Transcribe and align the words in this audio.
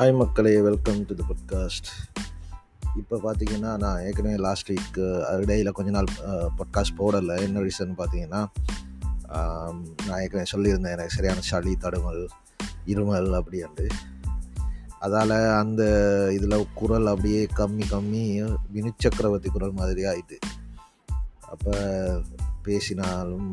Hi 0.00 0.12
மக்களே. 0.18 0.50
Welcome 0.66 0.98
to 1.06 1.12
the 1.20 1.22
podcast 1.28 1.88
இப்போ 3.00 3.16
பார்த்தீங்கன்னா 3.24 3.70
நான் 3.84 4.02
ஏற்கனவே 4.08 4.34
லாஸ்ட் 4.44 4.68
வீக் 4.72 4.98
இடையில் 5.44 5.70
கொஞ்ச 5.78 5.92
நாள் 5.96 6.08
பாட்காஸ்ட் 6.58 6.94
போடலை. 7.00 7.36
என்ன 7.46 7.62
ரீசன் 7.64 7.96
பார்த்தீங்கன்னா 8.00 8.42
நான் 10.06 10.20
ஏற்கனவே 10.20 10.46
சொல்லியிருந்தேன். 10.52 10.94
எனக்கு 10.96 11.16
சரியான 11.16 11.44
சளி 11.48 11.74
தடுமல் 11.86 12.22
இருமல் 12.94 13.28
அப்படின்ட்டு 13.40 13.88
அதால் 15.06 15.36
அந்த 15.62 15.82
இதில் 16.36 16.68
குரல் 16.82 17.12
அப்படியே 17.14 17.42
கம்மி 17.60 17.86
கம்மி 17.94 18.24
வினு 18.76 18.94
சக்கரவர்த்தி 19.06 19.52
குரல் 19.56 19.78
மாதிரி 19.82 20.04
ஆயிட்டு. 20.12 20.40
அப்போ 21.52 21.74
பேசினாலும் 22.68 23.52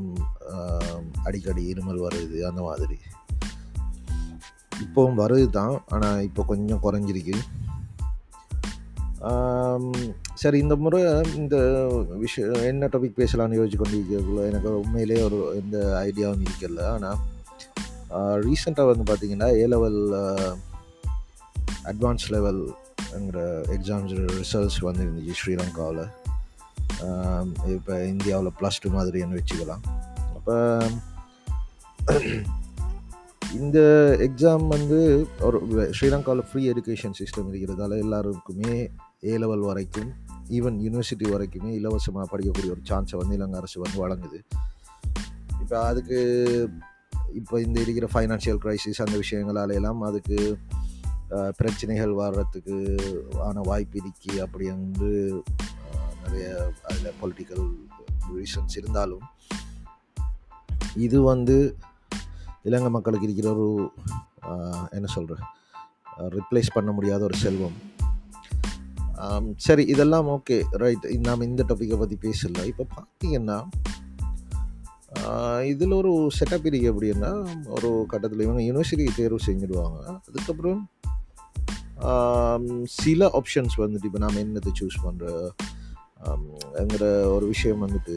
அடிக்கடி 1.27 1.65
இருமல் 1.73 2.03
வருது 2.07 2.39
அந்த 2.51 2.61
மாதிரி. 2.69 2.99
இப்போவும் 4.95 5.21
வருது 5.21 5.45
தான் 5.59 5.73
ஆனால் 5.95 6.19
இப்போ 6.25 6.41
கொஞ்சம் 6.49 6.81
குறைஞ்சிருக்கு. 6.83 7.37
சரி 10.41 10.57
இந்த 10.63 10.75
முறை 10.83 10.99
இந்த 11.39 11.55
விஷயம் 12.23 12.65
என்ன 12.69 12.87
டாபிக் 12.93 13.19
பேசலாம்னு 13.19 13.57
யோசிச்சு 13.59 13.77
கொண்டிருக்கிறதுக்குள்ள 13.79 14.41
எனக்கு 14.49 14.69
உண்மையிலே 14.81 15.17
ஒரு 15.27 15.37
எந்த 15.59 15.77
ஐடியாவும் 16.07 16.43
இருக்கல. 16.47 16.81
ஆனால் 16.95 18.41
ரீசெண்டாக 18.45 18.89
வந்து 18.91 19.05
பார்த்திங்கன்னா 19.09 19.49
ஏ 19.61 19.65
லெவல் 19.73 19.99
அட்வான்ஸ் 21.91 22.27
லெவல்ங்கிற 22.35 23.39
எக்ஸாம்ஸ் 23.77 24.13
ரிசல்ட்ஸ் 24.41 24.79
வந்து 24.87 25.03
இருந்துச்சு 25.05 25.39
ஸ்ரீலங்காவில். 25.41 26.03
இப்போ 27.77 27.95
இந்தியாவில் 28.13 28.55
ப்ளஸ் 28.59 28.81
டூ 28.83 28.91
மாதிரின்னு 28.97 29.39
வச்சுக்கலாம். 29.39 29.83
அப்போ 30.37 30.55
இந்த 33.59 33.79
எக்ஸாம் 34.19 34.67
வந்து 34.67 35.27
ஒரு 35.39 35.59
ஸ்ரீலங்காவில் 36.01 36.43
ஃப்ரீ 36.51 36.71
எஜுகேஷன் 36.71 37.13
சிஸ்டம் 37.19 37.51
இருக்கிறதால 37.51 37.97
எல்லாருக்குமே 37.97 38.89
ஏ 39.23 39.37
லெவல் 39.37 39.59
வரைக்கும் 39.59 40.13
ஈவன் 40.49 40.77
யூனிவர்சிட்டி 40.77 41.27
வரைக்குமே 41.27 41.73
இலவசமாக 41.73 42.37
படிக்கக்கூடிய 42.37 42.69
ஒரு 42.69 42.81
சான்ஸை 42.89 43.17
வந்து 43.17 43.35
இலங்கை 43.35 43.59
அரசு 43.59 43.81
வந்து 43.81 44.07
வழங்குது. 44.07 44.39
இப்போ 45.61 45.85
அதுக்கு 45.85 46.19
இப்போ 47.33 47.61
இந்த 47.61 47.79
இருக்கிற 47.79 48.07
ஃபைனான்சியல் 48.13 48.59
க்ரைசிஸ் 48.63 49.01
அந்த 49.05 49.19
விஷயங்களால 49.19 49.73
எல்லாம் 49.73 50.01
அதுக்கு 50.01 50.57
பிரச்சனைகள் 51.57 52.11
வர்றதுக்கு 52.11 52.77
ஆன 53.39 53.61
வாய்ப்பு 53.61 53.99
இருக்கி 53.99 54.39
அப்படி 54.39 54.67
வந்து 54.67 55.43
நிறைய 56.23 56.71
அதில் 56.83 57.13
பொலிட்டிக்கல் 57.21 57.75
ரீசன்ஸ் 58.35 58.77
இருந்தாலும் 58.77 59.21
இது 60.95 61.21
வந்து 61.21 61.75
இலங்கை 62.67 62.89
மக்களுக்கு 62.95 63.27
இருக்கிற 63.27 63.49
ஒரு 63.55 63.67
என்ன 64.97 65.07
சொல்கிற 65.15 65.35
ரிப்ளேஸ் 66.37 66.75
பண்ண 66.75 66.89
முடியாத 66.97 67.21
ஒரு 67.29 67.37
செல்வம். 67.43 67.77
சரி 69.65 69.83
இதெல்லாம் 69.93 70.27
ஓகே 70.35 70.57
ரைட் 70.83 71.05
நாம் 71.27 71.47
இந்த 71.49 71.61
டாப்பிக்கை 71.69 71.97
பற்றி 72.01 72.17
பேசல. 72.25 72.63
இப்போ 72.71 72.83
பார்த்தீங்கன்னா 72.95 73.57
இதில் 75.71 75.93
ஒரு 75.99 76.11
செட்டப் 76.37 76.65
இருக்கு 76.69 76.89
எப்படின்னா 76.91 77.31
ஒரு 77.75 77.89
கட்டத்தில் 78.11 78.45
இவங்க 78.45 78.61
யூனிவர்சிட்டி 78.67 79.05
தேர்வு 79.19 79.39
செஞ்சுடுவாங்க. 79.47 79.99
அதுக்கப்புறம் 80.27 80.81
சில 83.01 83.21
ஆப்ஷன்ஸ் 83.39 83.75
வந்துட்டு 83.83 84.07
இப்போ 84.09 84.19
நாம் 84.23 84.41
என்னத்தை 84.43 84.71
சூஸ் 84.79 84.97
பண்ணுறங்கிற 85.05 87.03
ஒரு 87.35 87.45
விஷயம் 87.53 87.83
வந்துட்டு 87.85 88.15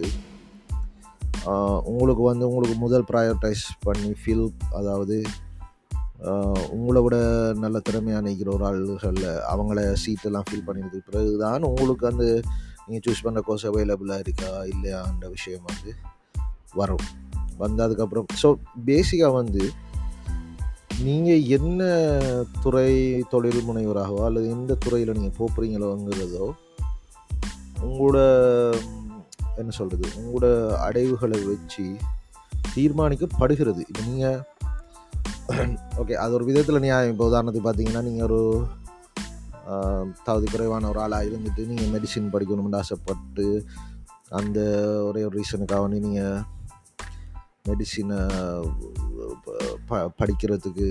உங்களுக்கு 1.85 2.23
வந்து 2.23 2.49
உங்களுக்கு 2.49 2.79
முதல் 2.79 3.05
ப்ரையாரிட்டைஸ் 3.13 3.65
பண்ணி 3.81 4.15
ஃபில் 4.25 4.49
அதாவது 4.73 5.23
உங்களை 6.71 7.03
விட 7.03 7.17
நல்ல 7.57 7.79
திறமையாக 7.79 8.29
நிற்கிற 8.29 8.53
ஒரு 8.53 8.65
ஆளுகளில் 8.65 9.41
அவங்கள 9.55 9.95
சீட்டெல்லாம் 10.07 10.43
ஃபில் 10.51 10.67
பண்ணிடுறதுக்கு 10.67 11.11
பிறகு 11.11 11.39
தான் 11.39 11.63
உங்களுக்கு 11.63 12.07
அந்த 12.07 12.41
நீங்கள் 12.87 13.15
சூஸ் 13.15 13.27
பண்ணுற 13.27 13.41
கோர்ஸ் 13.41 13.67
அவைலபிளாக 13.67 14.19
இருக்கா 14.19 14.65
இல்லையான்ற 14.65 15.29
விஷயம் 15.29 15.61
வந்து 15.65 15.95
வரும். 16.75 17.05
வந்து 17.59 17.83
அதுக்கப்புறம் 17.83 18.27
ஸோ 18.43 18.55
பேசிக்காக 18.87 19.33
வந்து 19.33 19.71
நீங்கள் 21.03 21.43
என்ன 21.43 21.83
துறை 22.61 23.25
தொழில் 23.31 23.65
முனைவராகவோ 23.69 24.25
அல்லது 24.25 24.51
எந்த 24.51 24.75
துறையில் 24.75 25.13
நீங்கள் 25.13 25.39
போகிறீங்களோங்கிறதோ 25.39 26.51
உங்களோட 27.81 28.19
என்ன 29.63 29.73
சொல்கிறது 29.79 30.07
உங்களோட 30.21 30.47
அடைவுகளை 30.87 31.41
வச்சு 31.51 31.85
தீர்மானிக்கப்படுகிறது. 32.75 33.83
இப்போ 33.91 34.03
நீங்கள் 34.11 34.41
ஓகே 36.01 36.15
அது 36.23 36.33
ஒரு 36.39 36.45
விதத்தில் 36.49 36.85
நியாயம். 36.87 37.13
இப்போ 37.13 37.27
உதாரணத்துக்கு 37.31 37.69
பார்த்தீங்கன்னா 37.69 38.03
நீங்கள் 38.09 38.27
ஒரு 38.29 38.41
தகுதி 40.27 40.47
குறைவான 40.53 40.89
ஒரு 40.93 41.01
ஆளாக 41.05 41.29
இருந்துட்டு 41.29 41.63
நீங்கள் 41.71 41.91
மெடிசின் 41.95 42.33
படிக்கணும்னு 42.35 42.79
ஆசைப்பட்டு 42.83 43.47
அந்த 44.39 44.59
ஒரே 45.09 45.21
ஒரு 45.29 45.35
ரீசனுக்காக 45.39 45.83
வந்து 45.87 46.01
நீங்கள் 46.07 46.45
மெடிசினை 47.69 48.19
ப 49.89 50.01
படிக்கிறதுக்கு 50.21 50.87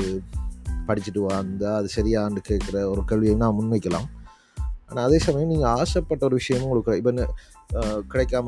படிச்சுட்டு 0.87 1.21
வந்தால் 1.27 1.77
அது 1.79 1.87
சரியான்னு 1.95 2.41
கேட்குற 2.49 2.77
ஒரு 2.91 3.01
கேள்வியை 3.09 3.35
நான் 3.43 3.57
முன்வைக்கலாம். 3.59 4.07
ஆனால் 4.89 5.05
அதே 5.07 5.19
சமயம் 5.25 5.51
நீங்கள் 5.53 5.73
ஆசைப்பட்ட 5.79 6.23
ஒரு 6.29 6.35
விஷயமும் 6.41 6.67
உங்களுக்கு 6.67 6.99
இப்போ 7.01 7.13
கிடைக்காம 8.11 8.47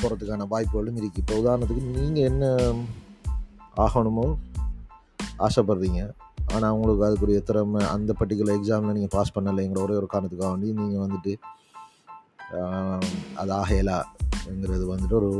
போகிறதுக்கான 0.00 0.46
வாய்ப்புகளும் 0.48 0.96
இருக்குது 0.96 1.22
இப்போ 1.22 1.36
உதாரணத்துக்கு 1.42 1.84
நீங்கள் 1.96 2.28
என்ன 2.30 2.44
ஆகணுமோ 3.76 4.26
ஆசைப்படுறீங்க. 5.46 6.00
ஆனால் 6.54 6.72
உங்களுக்கு 6.72 7.06
அதுக்குரிய 7.08 7.40
திறமை 7.42 7.82
அந்த 7.86 8.14
பர்டிகுலர் 8.20 8.58
எக்ஸாமில் 8.58 8.96
நீங்கள் 8.96 9.14
பாஸ் 9.16 9.34
பண்ணலைங்கிற 9.36 9.80
ஒரே 9.86 9.94
ஒரு 10.00 10.08
காரணத்துக்காக 10.12 10.50
வேண்டி 10.52 10.72
நீங்கள் 10.72 11.04
வந்துட்டு 11.04 11.32
அது 13.40 13.52
ஆகையலாங்கிறது 13.60 14.84
வந்துட்டு 14.92 15.16
ஒரு 15.20 15.30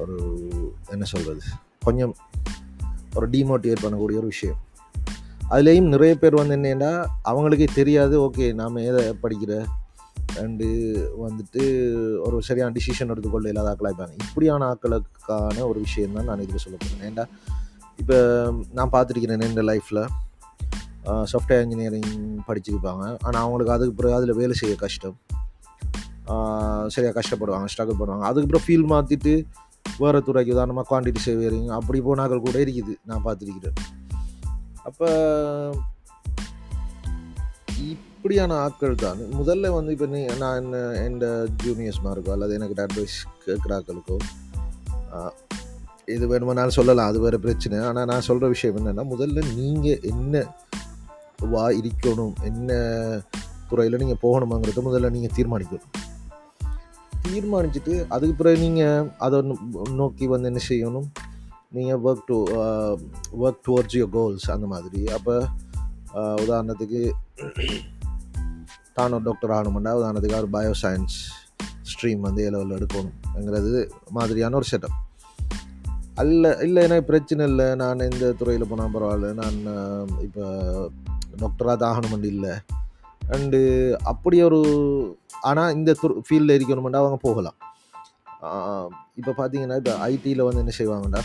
ஒரு 0.00 0.16
என்ன 0.90 1.04
சொல்கிறது 1.04 1.42
கொஞ்சம் 1.80 2.14
ஒரு 3.14 3.26
டிமோட்டிவேட் 3.28 3.84
பண்ணக்கூடிய 3.84 4.20
ஒரு 4.22 4.30
விஷயம். 4.34 4.60
அதுலேயும் 5.50 5.92
நிறைய 5.94 6.12
பேர் 6.18 6.34
வந்து 6.34 6.56
என்னென்னா 6.56 6.92
அவங்களுக்கே 7.24 7.68
தெரியாது 7.74 8.14
ஓகே 8.20 8.46
நாம் 8.60 8.84
எதை 8.90 9.02
படிக்கிற? 9.22 9.64
அண்டு 10.42 10.66
வந்துட்டு 11.24 11.62
ஒரு 12.26 12.36
சரியான 12.42 12.74
டிசிஷன் 12.78 13.12
எடுத்துக்கொள்ள 13.12 13.48
இல்லாத 13.52 13.70
ஆக்களாக 13.72 13.92
இருப்பாங்க 13.92 14.14
இப்படியான 14.24 14.68
ஆக்களுக்கான 14.72 15.66
ஒரு 15.70 15.78
விஷயம் 15.86 16.16
தான் 16.18 16.28
நான் 16.30 16.42
இதுக்கு 16.44 16.64
சொல்ல 16.64 16.78
போகிறேன் 16.80 17.08
ஏன்டா 17.10 17.26
இப்போ 18.02 18.16
நான் 18.78 18.92
பார்த்துருக்கிறேன் 18.94 19.44
என் 19.48 19.68
லைஃப்பில் 19.72 20.02
சாஃப்ட்வேர் 21.30 21.62
இன்ஜினியரிங் 21.64 22.12
படிச்சிருப்பாங்க. 22.48 23.04
ஆனால் 23.26 23.42
அவங்களுக்கு 23.44 23.74
அதுக்கு 23.74 23.96
பிறகு 23.98 24.16
அதில் 24.18 24.38
வேலை 24.40 24.54
செய்ய 24.60 24.74
கஷ்டம். 24.84 25.16
சரியாக 26.94 27.14
கஷ்டப்படுவாங்க 27.18 27.68
ஸ்ட்ரகிள் 27.72 27.98
பண்ணுவாங்க. 28.00 28.24
அதுக்கப்புறம் 28.30 28.64
ஃபீல் 28.66 28.86
மாற்றிட்டு 28.92 29.34
வேறு 30.02 30.20
துறைக்கு 30.28 30.54
உதாரணமாக 30.54 30.86
குவான்டிட்டி 30.90 31.20
சேவியரிங் 31.26 31.68
அப்படி 31.78 31.98
போனாக்கள் 32.06 32.46
கூட 32.46 32.56
இருக்குது 32.64 32.94
நான் 33.10 33.24
பார்த்துருக்கிறேன். 33.26 33.76
அப்போ 34.88 35.08
அப்படியான 38.24 38.58
ஆட்கள் 38.66 38.94
தான். 39.02 39.18
முதல்ல 39.38 39.70
வந்து 39.74 39.90
இப்போ 39.94 40.06
நீ 40.12 40.20
நான் 40.42 40.58
என்ன 40.60 40.76
எந்த 41.06 41.24
ஜூனியர்ஸ்மாருக்கோ 41.62 42.30
அல்லது 42.34 42.52
எனக்கு 42.58 42.74
அட்வைஸ் 42.84 43.16
கேட்குறாக்களுக்கோ 43.46 44.16
இது 46.14 46.24
வேணுமானாலும் 46.30 46.76
சொல்லலாம் 46.76 47.10
அது 47.10 47.18
வேறு 47.24 47.38
பிரச்சனை. 47.46 47.76
ஆனால் 47.88 48.08
நான் 48.10 48.24
சொல்கிற 48.28 48.48
விஷயம் 48.54 48.78
என்னென்னா 48.80 49.04
முதல்ல 49.12 49.44
நீங்கள் 49.58 50.00
என்ன 50.12 50.44
வா 51.52 51.64
இருக்கணும் 51.80 52.34
என்ன 52.50 52.78
துறையில் 53.70 54.00
நீங்கள் 54.02 54.22
போகணுமாங்கிறத 54.24 54.84
முதல்ல 54.88 55.10
நீங்கள் 55.16 55.34
தீர்மானிக்கணும். 55.38 55.92
தீர்மானிச்சுட்டு 57.26 57.96
அதுக்கு 58.16 58.36
பிறகு 58.40 58.58
நீங்கள் 58.66 59.10
அதை 59.26 59.40
நோக்கி 60.00 60.28
வந்து 60.34 60.50
என்ன 60.52 60.62
செய்யணும்? 60.70 61.08
நீங்கள் 61.78 62.00
work 62.06 62.28
to 62.30 62.38
work 63.44 63.62
towards 63.68 63.98
your 63.98 64.14
goals 64.16 64.48
அந்த 64.56 64.68
மாதிரி. 64.74 65.02
அப்போ 65.18 65.36
உதாரணத்துக்கு 66.44 67.02
தான் 68.98 69.16
ஒரு 69.16 69.24
டாக்டர் 69.28 69.54
ஆகணும்னா 69.56 69.92
உதாரணத்துக்கு 70.00 70.40
ஒரு 70.42 70.50
பயோ 70.56 70.74
சயின்ஸ் 70.82 71.16
ஸ்ட்ரீம் 71.90 72.20
வந்து 72.26 72.44
ஏ 72.44 72.50
லெவலில் 72.54 72.76
எடுக்கணுங்கிறது 72.78 73.80
மாதிரியான 74.18 74.56
ஒரு 74.60 74.68
செட்டப் 74.72 74.98
அல்ல 76.22 76.50
இல்லை 76.66 76.80
எனக்கு 76.86 77.08
பிரச்சனை 77.10 77.42
இல்லை. 77.50 77.66
நான் 77.80 78.06
இந்த 78.10 78.24
துறையில் 78.40 78.68
போனால் 78.70 78.92
பரவாயில்ல. 78.96 79.28
நான் 79.40 79.56
இப்போ 80.26 80.44
டாக்டராக 81.40 81.76
தான் 81.80 81.92
ஆகணுமெண்டு 81.92 82.28
இல்லை. 82.34 82.52
அண்டு 83.34 83.60
அப்படி 84.12 84.36
ஒரு 84.48 84.60
ஆனால் 85.50 85.74
இந்த 85.78 85.90
துறை 86.00 86.14
ஃபீல்டில் 86.26 86.56
இருக்கணுமெண்டா 86.56 87.00
அவங்க 87.02 87.18
போகலாம். 87.26 87.58
இப்போ 89.20 89.32
பார்த்தீங்கன்னா 89.40 89.78
இப்போ 89.80 89.94
ஐடியில் 90.10 90.46
வந்து 90.46 90.62
என்ன 90.64 90.74
செய்வாங்கடா? 90.78 91.22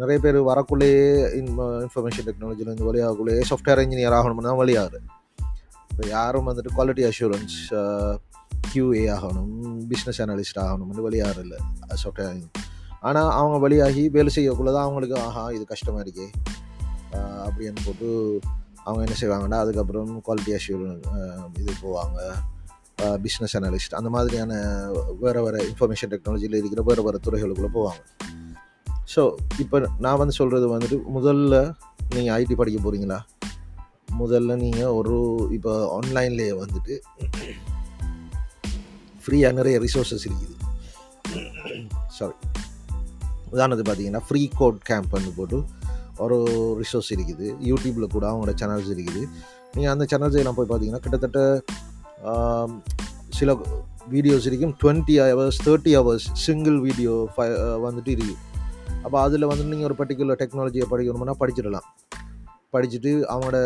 நிறைய 0.00 0.18
பேர் 0.24 0.38
வரக்குள்ளேயே 0.50 1.04
இன்ஃபர்மேஷன் 1.40 2.26
டெக்னாலஜிலேருந்து 2.28 2.88
வழியாகக்குள்ளேயே 2.88 3.44
சாஃப்ட்வேர் 3.50 3.82
இன்ஜினியர் 3.84 4.16
ஆகணும்னு 4.18 4.48
தான் 4.48 4.60
வழியாகுது. 4.62 4.98
இப்போ 5.98 6.08
யாரும் 6.10 6.48
வந்துட்டு 6.48 6.70
குவாலிட்டி 6.74 7.04
அஷூரன்ஸ் 7.06 7.54
கியூஏ 8.66 9.00
ஆகணும் 9.14 9.54
பிஸ்னஸ் 9.92 10.20
அனலிஸ்ட் 10.24 10.58
ஆகணும்னு 10.64 11.04
வெளியாகிற 11.06 11.40
இல்லை 11.46 11.58
சாஃப்ட்வேர் 12.02 12.36
ஆனால் 13.08 13.30
அவங்க 13.38 13.56
வழியாகி 13.64 14.02
வேலை 14.16 14.30
செய்யக்குள்ளே 14.36 14.72
தான் 14.76 14.84
அவங்களுக்கு 14.86 15.16
ஆஹா 15.24 15.42
இது 15.56 15.64
கஷ்டமாக 15.72 16.04
இருக்கே 16.04 16.26
அப்படின்னு 17.46 17.82
போட்டு 17.86 18.08
அவங்க 18.84 19.00
என்ன 19.06 19.16
செய்வாங்கன்னா 19.22 19.58
அதுக்கப்புறம் 19.64 20.12
குவாலிட்டி 20.26 20.52
அஷூரன்ஸ் 20.58 21.08
இது 21.62 21.74
போவாங்க. 21.82 22.18
பிஸ்னஸ் 23.24 23.56
அனலிஸ்ட் 23.60 23.98
அந்த 24.00 24.12
மாதிரியான 24.16 24.52
வேறு 25.24 25.42
வேறு 25.46 25.62
இன்ஃபர்மேஷன் 25.70 26.12
டெக்னாலஜியில் 26.14 26.56
இருக்கிற 26.60 26.84
வேறு 26.90 27.04
வேறு 27.08 27.24
துறைகளுக்குள்ளே 27.26 27.72
போவாங்க. 27.78 28.00
ஸோ 29.14 29.24
இப்போ 29.64 29.80
நான் 30.06 30.20
வந்து 30.22 30.36
சொல்கிறது 30.40 30.68
வந்துட்டு 30.74 30.98
முதல்ல 31.18 31.56
நீங்கள் 32.14 32.34
ஐடி 32.40 32.56
படிக்க 32.62 32.80
போகிறீங்களா 32.86 33.20
முதல்ல 34.20 34.56
நீங்கள் 34.64 34.94
ஒரு 34.98 35.16
இப்போ 35.56 35.72
ஆன்லைன்லேயே 35.96 36.54
வந்துட்டு 36.62 36.94
ஃப்ரீயாக 39.24 39.56
நிறைய 39.58 39.76
ரிசோர்ஸஸ் 39.84 40.26
இருக்குது. 40.28 40.54
சாரி 42.18 42.36
உதாரணத்துக்கு 43.52 43.88
பார்த்தீங்கன்னா 43.90 44.22
ஃப்ரீ 44.28 44.42
கோட் 44.60 44.78
கேம்ப்னு 44.90 45.32
போட்டு 45.38 45.58
ஒரு 46.24 46.38
ரிசோர்ஸ் 46.80 47.10
இருக்குது. 47.16 47.46
யூடியூப்பில் 47.70 48.12
கூட 48.14 48.24
அவங்களோட 48.30 48.54
சேனல்ஸ் 48.62 48.90
இருக்குது. 48.94 49.22
நீங்கள் 49.74 49.92
அந்த 49.94 50.04
சேனல்ஸ் 50.12 50.40
எல்லாம் 50.42 50.58
போய் 50.58 50.70
பார்த்தீங்கன்னா 50.70 51.02
கிட்டத்தட்ட 51.04 51.38
சில 53.38 53.52
வீடியோஸ் 54.14 54.46
இருக்கும். 54.48 54.74
Twenty 54.82 55.14
hours 55.20 55.60
thirty 55.66 55.92
hours 55.98 56.26
single 56.46 56.78
video 56.86 57.14
five 57.34 57.46
வந்துட்டு 57.86 58.10
இருக்குது. 58.16 58.36
அப்போ 59.04 59.16
அதில் 59.26 59.50
வந்து 59.50 59.64
நீங்கள் 59.72 59.88
ஒரு 59.88 59.96
பர்டிகுலர் 60.00 60.40
டெக்னாலஜியை 60.42 60.86
படிக்கணும்னா 60.92 61.34
படிச்சிடலாம். 61.42 61.86
படிச்சுட்டு 62.74 63.10
அவங்களோட 63.32 63.58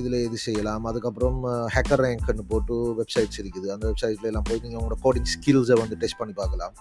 இதில் 0.00 0.16
இது 0.26 0.38
செய்யலாம். 0.46 0.86
அதுக்கப்புறம் 0.90 1.38
ஹேக்கர் 1.74 2.02
ரேங்க்னு 2.04 2.44
போட்டு 2.52 2.76
வெப்சைட்ஸ் 3.00 3.40
இருக்குது. 3.42 3.68
அந்த 3.74 3.84
வெப்சைட்ல 3.90 4.30
எல்லாம் 4.30 4.46
போய் 4.48 4.62
நீங்கள் 4.64 4.80
உங்களோட 4.80 4.98
கோடிங் 5.04 5.30
ஸ்கில்ஸை 5.34 5.78
வந்து 5.82 5.98
டெஸ்ட் 6.02 6.20
பண்ணி 6.20 6.34
பார்க்கலாம். 6.40 6.74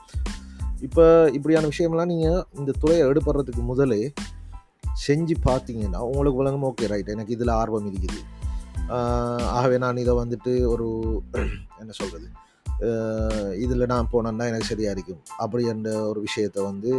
இப்போ 0.87 1.05
இப்படியான 1.37 1.69
விஷயம்லாம் 1.71 2.11
நீங்கள் 2.13 2.43
இந்த 2.59 2.71
துறையை 2.81 3.05
எடுப்படுறதுக்கு 3.11 3.63
முதலே 3.71 4.01
செஞ்சு 5.05 5.35
பார்த்தீங்கன்னா 5.47 5.99
உங்களுக்கு 6.09 6.41
விளங்கும் 6.41 6.67
ஓகே 6.69 6.87
ரைட் 6.91 7.13
எனக்கு 7.15 7.35
இதில் 7.37 7.57
ஆர்வம் 7.61 7.89
இருக்குது. 7.91 8.19
ஆகவே 9.57 9.75
நான் 9.83 10.03
இதை 10.03 10.13
வந்துட்டு 10.23 10.51
ஒரு 10.73 10.87
என்ன 11.81 11.91
சொல்கிறது 12.01 12.29
இதில் 13.63 13.89
நான் 13.91 14.09
போனேன்னா 14.13 14.45
எனக்கு 14.51 14.69
சரியாக 14.71 14.95
இருக்கும். 14.95 15.21
அப்படி 15.43 15.63
என்ற 15.73 15.89
ஒரு 16.11 16.19
விஷயத்தை 16.27 16.61
வந்து 16.69 16.91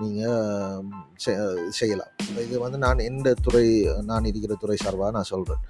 நீங்கள் 0.00 0.82
செய்யலாம். 1.68 2.12
இது 2.46 2.58
வந்து 2.58 2.78
நான் 2.78 2.98
எந்த 2.98 3.34
துறை 3.42 3.66
நான் 4.02 4.24
இருக்கிற 4.24 4.54
துறை 4.54 4.76
சார்பாக 4.76 5.10
நான் 5.10 5.30
சொல்கிறேன் 5.32 5.62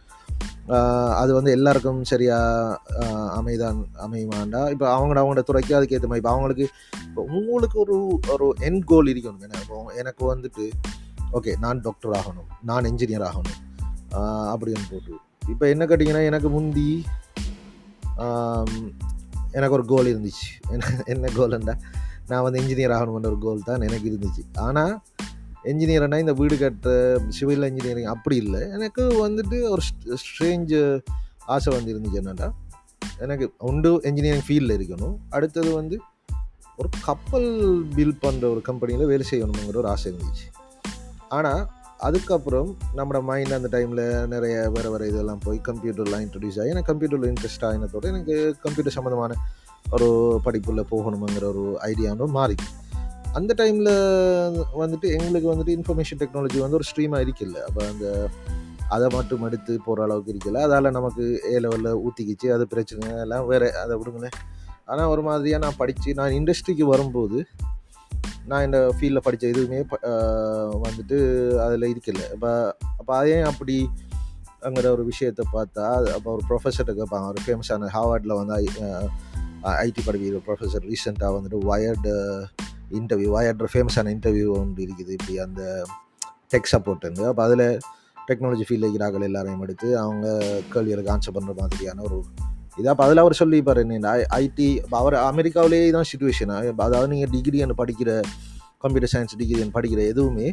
அது 1.23 1.35
வந்து 1.35 1.51
எல்லாருக்கும் 1.51 2.05
சரியாக 2.05 2.81
அமைதான் 3.39 3.87
அமையுமாண்டா? 4.07 4.71
இப்போ 4.71 4.87
அவங்களோட 4.97 5.19
அவங்களோட 5.23 5.43
துறைக்கு 5.43 5.75
அதுக்கேற்ற 5.75 6.09
மாதிரி 6.11 6.17
இப்போ 6.17 6.31
அவங்களுக்கு 6.31 6.69
இப்போ 7.05 7.23
உங்களுக்கு 7.23 7.77
ஒரு 7.81 8.21
ஒரு 8.29 8.55
என் 8.59 8.85
கோல் 8.85 9.07
இருக்கணும். 9.07 9.45
என்ன 9.47 9.93
எனக்கு 9.97 10.35
வந்துட்டு 10.35 10.65
ஓகே 11.33 11.53
நான் 11.59 11.81
டாக்டர் 11.81 12.17
ஆகணும். 12.21 12.51
நான் 12.63 12.85
என்ஜினியர் 12.85 13.29
ஆகணும். 13.31 13.61
அப்படின்னு 14.13 14.87
போட்டு. 14.91 15.15
இப்போ 15.49 15.69
என்ன 15.69 15.87
கேட்டிங்கன்னா 15.87 16.25
எனக்கு 16.25 16.49
முந்தி 16.49 17.05
எனக்கு 19.57 19.77
ஒரு 19.79 19.85
கோல் 19.85 20.11
இருந்துச்சு. 20.13 20.47
என்ன 20.71 20.87
என்ன 21.05 21.29
கோல்ண்டா 21.37 21.75
நான் 22.31 22.45
வந்து 22.47 22.61
இன்ஜினியர் 22.63 22.95
ஆகணுன்ற 22.97 23.31
ஒரு 23.33 23.39
கோல் 23.45 23.69
தான் 23.69 23.87
எனக்கு 23.89 24.09
இருந்துச்சு. 24.11 24.43
ஆனால் 24.67 24.95
என்ஜினியர்னா 25.71 26.19
இந்த 26.25 26.35
வீடு 26.41 26.57
கட்டுற 26.57 26.91
சிவில் 27.37 27.69
இன்ஜினியரிங் 27.71 28.11
அப்படி 28.15 28.37
இல்லை. 28.45 28.61
எனக்கு 28.77 29.05
வந்துட்டு 29.27 29.57
ஒரு 29.75 29.83
ஸ்ட்ரேஞ்சு 30.25 30.81
ஆசை 31.55 31.71
வந்து 31.77 31.93
இருந்துச்சு 31.95 32.21
என்னென்னா 32.23 32.49
எனக்கு 33.25 33.47
ஒன்று 33.71 33.91
என்ஜினியரிங் 34.11 34.47
ஃபீல்டில் 34.49 34.77
இருக்கணும். 34.79 35.17
அடுத்தது 35.37 35.71
வந்து 35.81 35.97
ஒரு 36.81 36.89
கப்பல் 37.09 37.51
பில் 37.97 38.21
பண்ணுற 38.25 38.45
ஒரு 38.55 38.63
கம்பெனியில் 38.69 39.11
வேலை 39.13 39.27
செய்யணுங்கிற 39.31 39.83
ஒரு 39.83 39.91
ஆசை 39.95 40.07
இருந்துச்சு. 40.13 40.47
ஆனால் 41.37 41.63
அதுக்கப்புறம் 42.07 42.71
நம்மளோட 42.97 43.21
மைண்ட் 43.29 43.55
அந்த 43.59 43.69
டைமில் 43.75 44.03
நிறைய 44.33 44.57
வேறு 44.75 44.89
வேறு 44.93 45.05
இதெல்லாம் 45.13 45.41
போய் 45.45 45.59
கம்ப்யூட்டர்லாம் 45.69 46.25
இன்ட்ரடியூஸ் 46.25 46.59
ஆகி 46.61 46.73
எனக்கு 46.75 46.91
கம்ப்யூட்டரில் 46.91 47.31
இன்ட்ரெஸ்ட் 47.33 47.65
ஆகினதோட 47.69 48.05
எனக்கு 48.13 48.35
கம்ப்யூட்டர் 48.65 48.97
சம்மந்தமான 48.97 49.39
ஒரு 49.95 50.09
படிப்பில் 50.45 50.91
போகணுங்கிற 50.91 51.45
ஒரு 51.45 51.65
ஐடியாவும் 51.83 52.37
மாறி. 52.39 52.57
அந்த 53.33 53.55
டைமில் 53.59 53.91
வந்துட்டு 54.83 55.07
எங்களுக்கு 55.17 55.49
வந்துட்டு 55.53 55.75
இன்ஃபர்மேஷன் 55.79 56.21
டெக்னாலஜி 56.23 56.59
வந்து 56.65 56.79
ஒரு 56.79 56.87
ஸ்ட்ரீமாக 56.91 57.25
இருக்கல 57.25 57.63
அப்போ 57.69 57.81
அந்த 57.93 58.07
அதை 58.89 59.07
மட்டும் 59.13 59.43
எடுத்து 59.43 59.73
போகிற 59.85 60.05
அளவுக்கு 60.07 60.33
இருக்கல 60.33 60.61
அதால் 60.67 60.97
நமக்கு 60.99 61.25
ஏ 61.53 61.59
லெவலில் 61.59 62.01
ஊற்றிக்கிச்சு 62.05 62.49
அது 62.57 62.67
பிரச்சனை 62.67 63.09
எல்லாம் 63.25 63.47
வேறு 63.47 63.69
அதை 63.83 63.95
விடுங்களேன். 63.97 64.37
ஆனால் 64.85 65.07
ஒரு 65.07 65.23
மாதிரியாக 65.23 65.65
நான் 65.65 65.79
படித்து 65.79 66.15
நான் 66.15 66.37
இண்டஸ்ட்ரிக்கு 66.39 66.85
வரும்போது 66.93 67.39
நான் 68.47 68.65
இந்த 68.65 68.79
ஃபீல்டில் 68.97 69.25
படித்த 69.27 69.47
எதுவுமே 69.47 69.81
வந்துட்டு 70.85 71.17
அதில் 71.65 71.87
இருக்கல 71.93 72.23
இப்போ 72.35 72.53
அப்போ 72.99 73.13
அதே 73.17 73.41
அப்படி 73.41 73.77
அங்கிற 74.67 74.87
ஒரு 74.87 75.05
விஷயத்தை 75.05 75.45
பார்த்தா 75.53 75.87
அப்போ 76.15 76.29
ஒரு 76.37 76.45
ப்ரொஃபஸர்கிட்ட 76.49 76.95
கேட்பாங்க. 77.01 77.27
ஒரு 77.33 77.43
ஃபேமஸான 77.47 77.91
ஹார்வர்டில் 77.97 78.39
வந்து 78.41 78.55
ஐடி 79.67 80.03
படிக்கிற 80.07 80.41
ப்ரொஃபஸர் 80.47 80.85
ரீசெண்டாக 80.85 81.31
வந்துட்டு 81.37 81.59
வயர்டு 81.65 82.15
இன்டர்வியூ 82.91 83.31
வயர்டு 83.31 83.71
ஃபேமஸான 83.73 84.11
இன்டர்வியூ 84.17 84.49
ஒன்று 84.57 84.83
இருக்குது 84.83 85.11
இப்படி 85.11 85.39
அந்த 85.39 85.85
டெக் 86.53 86.73
சப்போர்ட்டுங்க 86.73 87.23
அப்போ 87.27 87.43
அதில் 87.43 87.79
டெக்னாலஜி 88.31 88.65
ஃபீல்டில் 88.67 88.87
இருக்கிறார்கள் 88.87 89.23
எல்லாரையும் 89.23 89.63
எடுத்து 89.63 89.99
அவங்க 89.99 90.27
கேள்விகளுக்கு 90.73 91.11
ஆன்சர் 91.11 91.37
பண்ணுற 91.39 91.55
மாதிரியான 91.61 92.03
ஒரு 92.03 92.25
இது 92.79 92.89
அப்போ 92.89 93.05
அதில் 93.05 93.19
அவர் 93.19 93.41
சொல்லிப்பார் 93.41 93.79
என்ன 93.79 94.13
ஐடி 94.35 94.81
அவர் 94.91 95.15
அமெரிக்காவிலேயே 95.15 95.91
தான் 95.91 96.03
சுச்சுவேஷன் 96.03 96.75
அதாவது 96.77 97.09
நீங்கள் 97.09 97.31
டிகிரி 97.31 97.63
படிக்கிற 97.73 98.23
கம்ப்யூட்டர் 98.81 99.13
சயின்ஸ் 99.15 99.37
டிகிரி 99.37 99.69
படிக்கிற 99.71 100.01
எதுவுமே 100.05 100.53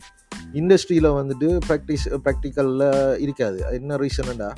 இண்டஸ்ட்ரியில் 0.54 1.10
வந்துட்டு 1.16 1.48
ப்ராக்டிஸ் 1.68 2.08
ப்ராக்டிக்கலில் 2.18 3.18
இருக்காது 3.20 3.60
என்ன 3.72 3.98
ரீசன்டா 3.98 4.50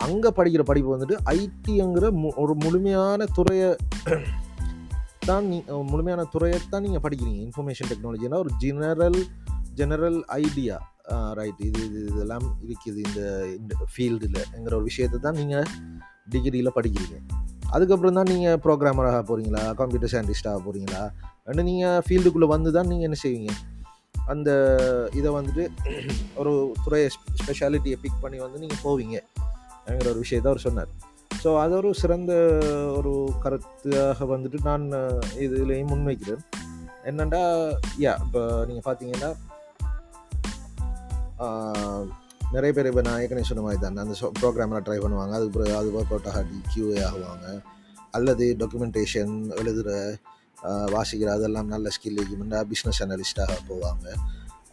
அங்கே 0.00 0.30
படிக்கிற 0.30 0.62
படிப்பு 0.62 0.94
வந்துட்டு 0.94 1.16
ஐடிங்கிற 1.34 2.06
மு 2.20 2.28
ஒரு 2.36 2.54
முழுமையான 2.64 3.26
துறையை 3.38 3.70
தான் 5.28 5.46
நீ 5.50 5.56
முழுமையான 5.90 6.22
துறையை 6.24 6.58
தான் 6.70 6.84
நீங்கள் 6.86 7.02
படிக்கிறீங்க 7.04 7.40
இன்ஃபர்மேஷன் 7.46 7.90
டெக்னாலஜினா 7.90 8.38
ஒரு 8.44 8.52
ஜெனரல் 8.62 9.18
ஜெனரல் 9.74 10.18
ஐடியா 10.38 10.76
ரைட் 11.38 11.60
இது 11.60 11.80
இது 11.88 12.00
இதெல்லாம் 12.12 12.46
இருக்குது 12.64 12.98
இந்த 13.06 13.20
இந்த 13.58 13.74
ஃபீல்டில்ங்கிற 13.92 14.74
ஒரு 14.74 14.86
விஷயத்தை 14.90 15.18
தான் 15.18 15.38
நீங்கள் 15.40 15.68
டிகிரியில் 16.30 16.76
படிக்கிறீங்க. 16.76 17.16
அதுக்கப்புறம் 17.72 18.16
தான் 18.18 18.30
நீங்கள் 18.32 18.58
ப்ரோக்ராமராக 18.66 19.20
போகிறீங்களா 19.28 19.62
கம்ப்யூட்டர் 19.80 20.12
சயின்டிஸ்டாக 20.14 20.60
போகிறீங்களா 20.66 21.02
ரெண்டு 21.48 21.62
நீங்கள் 21.62 22.02
ஃபீல்டுக்குள்ளே 22.06 22.48
வந்து 22.54 22.70
தான் 22.76 22.90
நீங்கள் 22.92 23.08
என்ன 23.08 23.18
செய்வீங்க? 23.24 23.52
அந்த 24.28 24.50
இதை 25.18 25.30
வந்துட்டு 25.38 25.64
ஒரு 26.40 26.52
துறையை 26.84 27.08
ஸ்பெஷாலிட்டியை 27.42 27.98
பிக் 28.04 28.22
பண்ணி 28.22 28.38
வந்து 28.38 28.58
நீங்கள் 28.58 28.82
போவீங்க. 28.84 29.18
அப்படிங்கிற 29.80 30.10
ஒரு 30.14 30.22
விஷயத்தை 30.24 30.48
அவர் 30.52 30.66
சொன்னார். 30.66 30.90
ஸோ 31.42 31.50
அது 31.62 31.74
ஒரு 31.80 31.90
சிறந்த 32.00 32.32
ஒரு 32.98 33.12
கருத்தாக 33.42 34.26
வந்துட்டு 34.32 34.58
நான் 34.68 34.86
இதுலேயும் 35.44 35.92
முன்வைக்கிறேன். 35.92 36.42
என்னென்னா 37.10 37.42
யா 38.04 38.14
இப்போ 38.24 38.40
நீங்கள் 38.70 38.86
பார்த்தீங்கன்னா 38.88 39.30
நிறைய 42.54 42.70
பேர் 42.76 42.88
இப்போ 42.90 43.02
நான் 43.06 43.20
ஏற்கனவே 43.22 43.48
சொன்ன 43.48 43.62
மாதிரி 43.64 43.80
தான் 43.82 44.02
அந்த 44.04 44.14
ப்ரோக்ராமில் 44.40 44.84
ட்ரை 44.86 44.98
பண்ணுவாங்க. 45.02 45.32
அதுக்கு 45.38 45.54
பிறகு 45.56 45.74
அது 45.80 45.94
ஒர்க் 45.98 46.12
அவுட் 46.14 46.28
ஆகாட்டி 46.30 46.58
கியூஏ 46.72 46.98
ஆகுவாங்க. 47.08 47.46
அல்லது 48.16 48.44
டாக்குமெண்டேஷன் 48.60 49.34
எழுதுகிற 49.60 49.90
வாசிக்கிற 50.94 51.28
அதெல்லாம் 51.36 51.68
நல்ல 51.74 51.90
ஸ்கில் 51.96 52.18
இருக்குமெண்டா 52.20 52.58
பிஸ்னஸ் 52.70 53.00
அனலிஸ்டாக 53.04 53.54
போவாங்க. 53.68 54.06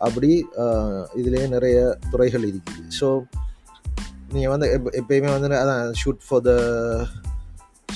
அப்படி 0.06 0.32
இதுலேயே 1.20 1.46
நிறைய 1.56 1.78
துறைகள் 2.12 2.48
இருக்குது. 2.52 2.84
ஸோ 3.00 3.08
நீங்கள் 4.34 4.54
வந்து 4.54 4.68
எப்ப 4.76 4.92
எப்பயுமே 5.00 5.30
வந்து 5.34 5.58
அதான் 5.62 5.84
shoot 6.02 6.24
for 6.28 6.44
the 6.48 6.54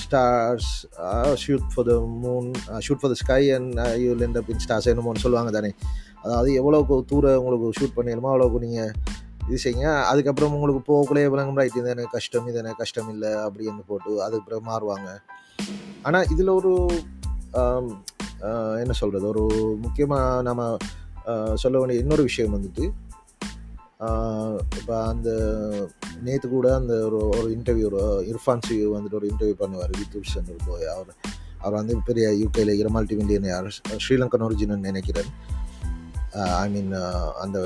stars 0.02 0.70
shoot 1.42 1.66
for 1.72 1.86
the 1.90 1.94
moon 2.22 2.48
shoot 2.86 3.00
for 3.00 3.12
the 3.12 3.16
sky 3.22 3.42
and 3.56 3.80
you 4.04 4.12
land 4.22 4.38
up 4.40 4.50
in 4.52 4.62
stars 4.64 4.88
என்னமோன்னு 4.92 5.24
சொல்லுவாங்க 5.24 5.52
தானே. 5.56 5.70
அதாவது 6.24 6.50
எவ்வளோக்கு 6.60 6.96
தூரம் 7.12 7.38
உங்களுக்கு 7.40 7.76
ஷூட் 7.80 7.96
பண்ணிடுமோ 7.98 8.30
அவ்வளோக்கு 8.32 8.64
நீங்கள் 8.66 8.92
இது 9.48 9.58
செய்யுங்க. 9.62 9.86
அதுக்கப்புறம் 10.10 10.52
உங்களுக்கு 10.56 10.80
போகக்குள்ளே 10.90 11.24
விளங்கும் 11.34 11.58
ரைட் 11.60 11.78
இது 11.80 11.92
எனக்கு 11.94 12.14
கஷ்டம் 12.16 12.48
இது 12.50 12.60
எனக்கு 12.62 12.80
கஷ்டம் 12.82 13.08
இல்லை 13.14 13.32
அப்படின்னு 13.46 13.82
போட்டு 13.90 14.10
அதுக்கப்புறம் 14.26 14.66
மாறுவாங்க. 14.70 15.08
ஆனால் 16.06 16.28
இதில் 16.34 16.56
ஒரு 16.58 16.72
என்ன 18.82 18.92
சொல்கிறது 19.00 19.26
ஒரு 19.32 19.42
முக்கியமாக 19.84 20.42
நம்ம 20.48 20.62
சொல்ல 21.62 21.76
வேண்டிய 21.80 22.02
இன்னொரு 22.04 22.22
விஷயம் 22.28 22.54
வந்துட்டு 22.56 22.84
இப்போ 24.78 24.94
அந்த 25.10 25.28
நேற்று 26.26 26.46
கூட 26.48 26.66
அந்த 26.80 26.92
ஒரு 27.06 27.18
ஒரு 27.38 27.48
இன்டர்வியூ 27.56 27.86
ஒரு 27.90 28.02
இர்ஃபான் 28.30 28.64
சி 28.66 28.74
வந்துட்டு 28.96 29.18
ஒரு 29.20 29.28
இன்டர்வியூ 29.30 29.56
பண்ணுவார் 29.62 29.94
வித் 30.00 30.16
சென்டர் 30.34 30.66
போய் 30.68 30.86
அவர் 30.94 31.14
அவர் 31.62 31.78
வந்து 31.80 31.94
பெரிய 32.08 32.26
யூகேல 32.42 32.70
இருக்கிற 32.70 32.90
மல்டி 32.96 33.14
மில்லியன் 33.18 33.48
யார் 33.50 33.68
ஸ்ரீலங்கன் 34.04 34.44
ஒரிஜினல் 34.46 34.86
நினைக்கிறேன். 34.88 35.30
ஐ 36.62 36.66
மீன் 36.74 36.92
அந்த 37.42 37.58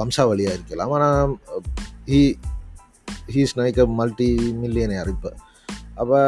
வம்சாவளியாக 0.00 0.56
இருக்கலாம். 0.58 0.92
ஆனால் 0.96 1.32
ஹீ 2.10 2.20
ஹீஸ் 3.34 3.56
நைக்க 3.60 3.86
மல்டி 4.00 4.28
மில்லியன் 4.62 4.94
இப்போ. 5.14 5.32
அப்போ 6.00 6.18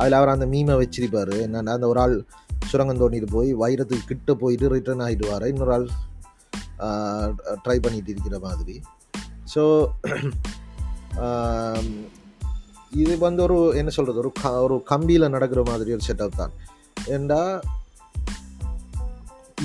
அதில் 0.00 0.18
அவர் 0.18 0.34
அந்த 0.34 0.46
மீமை 0.54 0.74
வச்சிருப்பார். 0.82 1.32
என்னென்னா 1.46 1.74
அந்த 1.78 1.88
ஒரு 1.92 2.00
ஆள் 2.04 2.16
சுரங்கம் 2.70 3.00
தோண்டிட்டு 3.00 3.28
போய் 3.36 3.50
வைரத்துக்கு 3.62 4.10
கிட்ட 4.10 4.34
போயிட்டு 4.42 4.72
ரிட்டர்ன் 4.74 5.04
ஆகிடுவார் 5.06 5.46
இன்னொரு 5.52 5.72
ஆள் 5.76 5.86
ட்ரை 7.64 7.78
பண்ணிட்டு 7.86 8.10
இருக்கிற 8.14 8.38
மாதிரி. 8.46 8.76
ஸோ 9.54 9.62
um, 11.24 11.88
இது 13.02 13.18
வந்து 13.18 13.40
ஒரு 13.42 13.56
என்ன 13.80 13.90
சொல்கிறது 13.90 14.18
ஒரு 14.18 14.30
க 14.40 14.50
ஒரு 14.64 14.76
கம்பியில் 14.90 15.32
நடக்கிற 15.34 15.60
மாதிரி 15.62 15.90
ஒரு 15.92 16.04
செட்டப் 16.08 16.36
தான். 16.36 16.52
ஏண்டா 17.14 17.40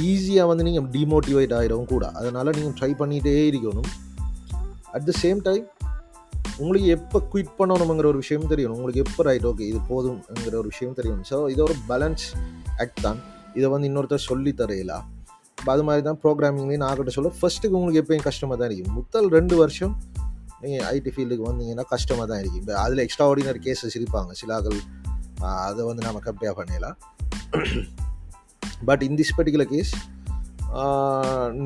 ஈஸியாக 0.09 0.49
வந்து 0.51 0.65
நீங்கள் 0.67 0.87
டிமோட்டிவேட் 0.95 1.53
ஆகிடவும் 1.57 1.91
கூட. 1.93 2.05
அதனால் 2.11 2.55
நீங்கள் 2.57 2.75
ட்ரை 2.79 2.91
பண்ணிகிட்டே 3.01 3.35
இருக்கணும். 3.51 3.89
அட் 4.91 5.07
த 5.09 5.13
சேம் 5.23 5.41
டைம் 5.47 5.65
உங்களுக்கு 6.57 6.89
எப்போ 6.97 7.17
குவிட் 7.33 7.53
பண்ணணுங்கிற 7.59 8.07
ஒரு 8.13 8.21
விஷயம் 8.23 8.49
தெரியணும். 8.51 8.77
உங்களுக்கு 8.79 9.03
எப்போ 9.05 9.23
ரைட் 9.29 9.47
ஓகே 9.51 9.67
இது 9.71 9.81
போதும்ங்கிற 9.91 10.55
ஒரு 10.63 10.71
விஷயம் 10.73 10.97
தெரியணும். 10.99 11.27
ஸோ 11.31 11.37
இது 11.49 11.63
ஒரு 11.63 11.77
பேலன்ஸ் 11.91 12.25
ஆக்ட் 12.77 13.01
தான். 13.01 13.21
இதை 13.53 13.69
வந்து 13.69 13.89
இன்னொருத்தர் 13.89 14.27
சொல்லி 14.29 14.53
தரையிலா 14.61 14.99
அது 15.73 15.83
மாதிரி 15.87 16.01
தான் 16.07 16.19
ப்ரோக்ராமிங்லேயும் 16.23 16.83
நான் 16.83 16.97
கிட்ட 16.99 17.11
சொல்ல 17.15 17.31
ஃபஸ்ட்டுக்கு 17.39 17.77
உங்களுக்கு 17.79 18.01
எப்பயும் 18.03 18.27
கஷ்டமாக 18.27 18.57
தான் 18.59 18.67
இருக்கும். 18.69 18.95
முதல் 18.99 19.27
ரெண்டு 19.37 19.55
வருஷம் 19.61 19.93
நீங்கள் 20.63 20.85
ஐடி 20.93 21.11
ஃபீல்டுக்கு 21.15 21.47
வந்தீங்கன்னா 21.49 21.85
கஷ்டமாக 21.93 22.25
தான் 22.31 22.39
இருக்கும். 22.41 22.61
இப்போ 22.63 22.75
அதில் 22.83 23.03
எக்ஸ்ட்ரா 23.05 23.27
ஆர்டினரி 23.31 23.61
கேஸஸ் 23.67 23.97
இருப்பாங்க 23.99 24.31
சிலாக்கள் 24.39 24.79
அதை 25.67 25.81
வந்து 25.89 26.05
நம்ம 26.07 26.21
கம்பேர் 26.27 26.57
பண்ணிடலாம் 26.59 26.97
but 28.87 29.03
in 29.07 29.19
this 29.19 29.35
particular 29.37 29.71
case 29.75 29.93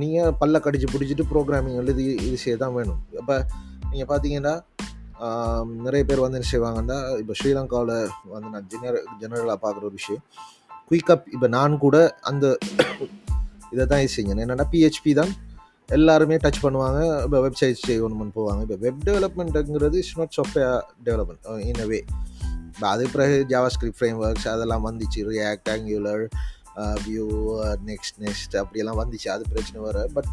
நீங்கள் 0.01 0.35
பல்ல 0.41 0.59
கடிச்சு 0.65 0.87
பிடிச்சிட்டு 0.91 1.23
ப்ரோக்ராமிங் 1.31 1.79
எழுதி 1.83 2.05
இது 2.27 2.37
செய்ய 2.43 2.57
தான் 2.63 2.75
வேணும். 2.77 3.01
இப்போ 3.21 3.35
நீங்கள் 3.91 4.09
பார்த்தீங்கன்னா 4.11 4.53
நிறைய 5.85 6.03
பேர் 6.09 6.23
வந்து 6.23 6.37
என்ன 6.39 6.49
செய்வாங்கன்னா 6.51 6.97
இப்போ 7.21 7.33
ஸ்ரீலங்காவில் 7.39 7.95
வந்து 8.35 8.49
நான் 8.53 8.69
ஜெனரல் 8.73 9.07
ஜெனரலாக 9.21 9.57
பார்க்குற 9.63 9.83
ஒரு 9.89 9.97
விஷயம். 9.99 10.23
குயிக்கப் 10.89 11.27
இப்போ 11.35 11.47
நான் 11.57 11.81
கூட 11.83 11.97
அந்த 12.29 12.45
இதை 13.73 13.85
தான் 13.93 14.01
யூஸ் 14.03 14.15
செய்யணும் 14.17 14.43
என்னென்னா 14.45 14.67
பிஹெச்பி 14.73 15.13
தான் 15.21 15.33
எல்லாருமே 15.97 16.35
டச் 16.43 16.61
பண்ணுவாங்க. 16.65 16.99
இப்போ 17.25 17.39
வெப்சைட் 17.45 17.79
செய்யணும்னு 17.87 18.33
போவாங்க. 18.39 18.61
இப்போ 18.65 18.77
web 18.85 19.01
டெவலப்மெண்ட்டுங்கிறது 19.07 19.97
it's 20.01 20.17
not 20.21 20.35
software 20.37 20.77
development 21.07 21.49
in 21.71 21.81
a 21.85 21.87
way 21.91 21.99
இப்போ 22.73 22.85
அது 22.93 23.03
பிறகு 23.15 23.35
ஜாவா 23.51 23.67
ஸ்கிரிப்ட் 23.73 23.99
ஃப்ரேம் 23.99 24.19
ஒர்க்ஸ் 24.23 24.47
அதெல்லாம் 24.53 24.85
வந்துச்சு 24.87 25.19
React 25.31 25.69
Angular 25.73 26.23
Vue 27.07 27.25
Next 27.89 28.17
Next 28.25 28.55
அப்படியெல்லாம் 28.61 28.99
வந்துச்சு. 29.01 29.27
அது 29.35 29.43
பிரச்சனை 29.53 29.81
வர 29.87 29.99
but 30.15 30.29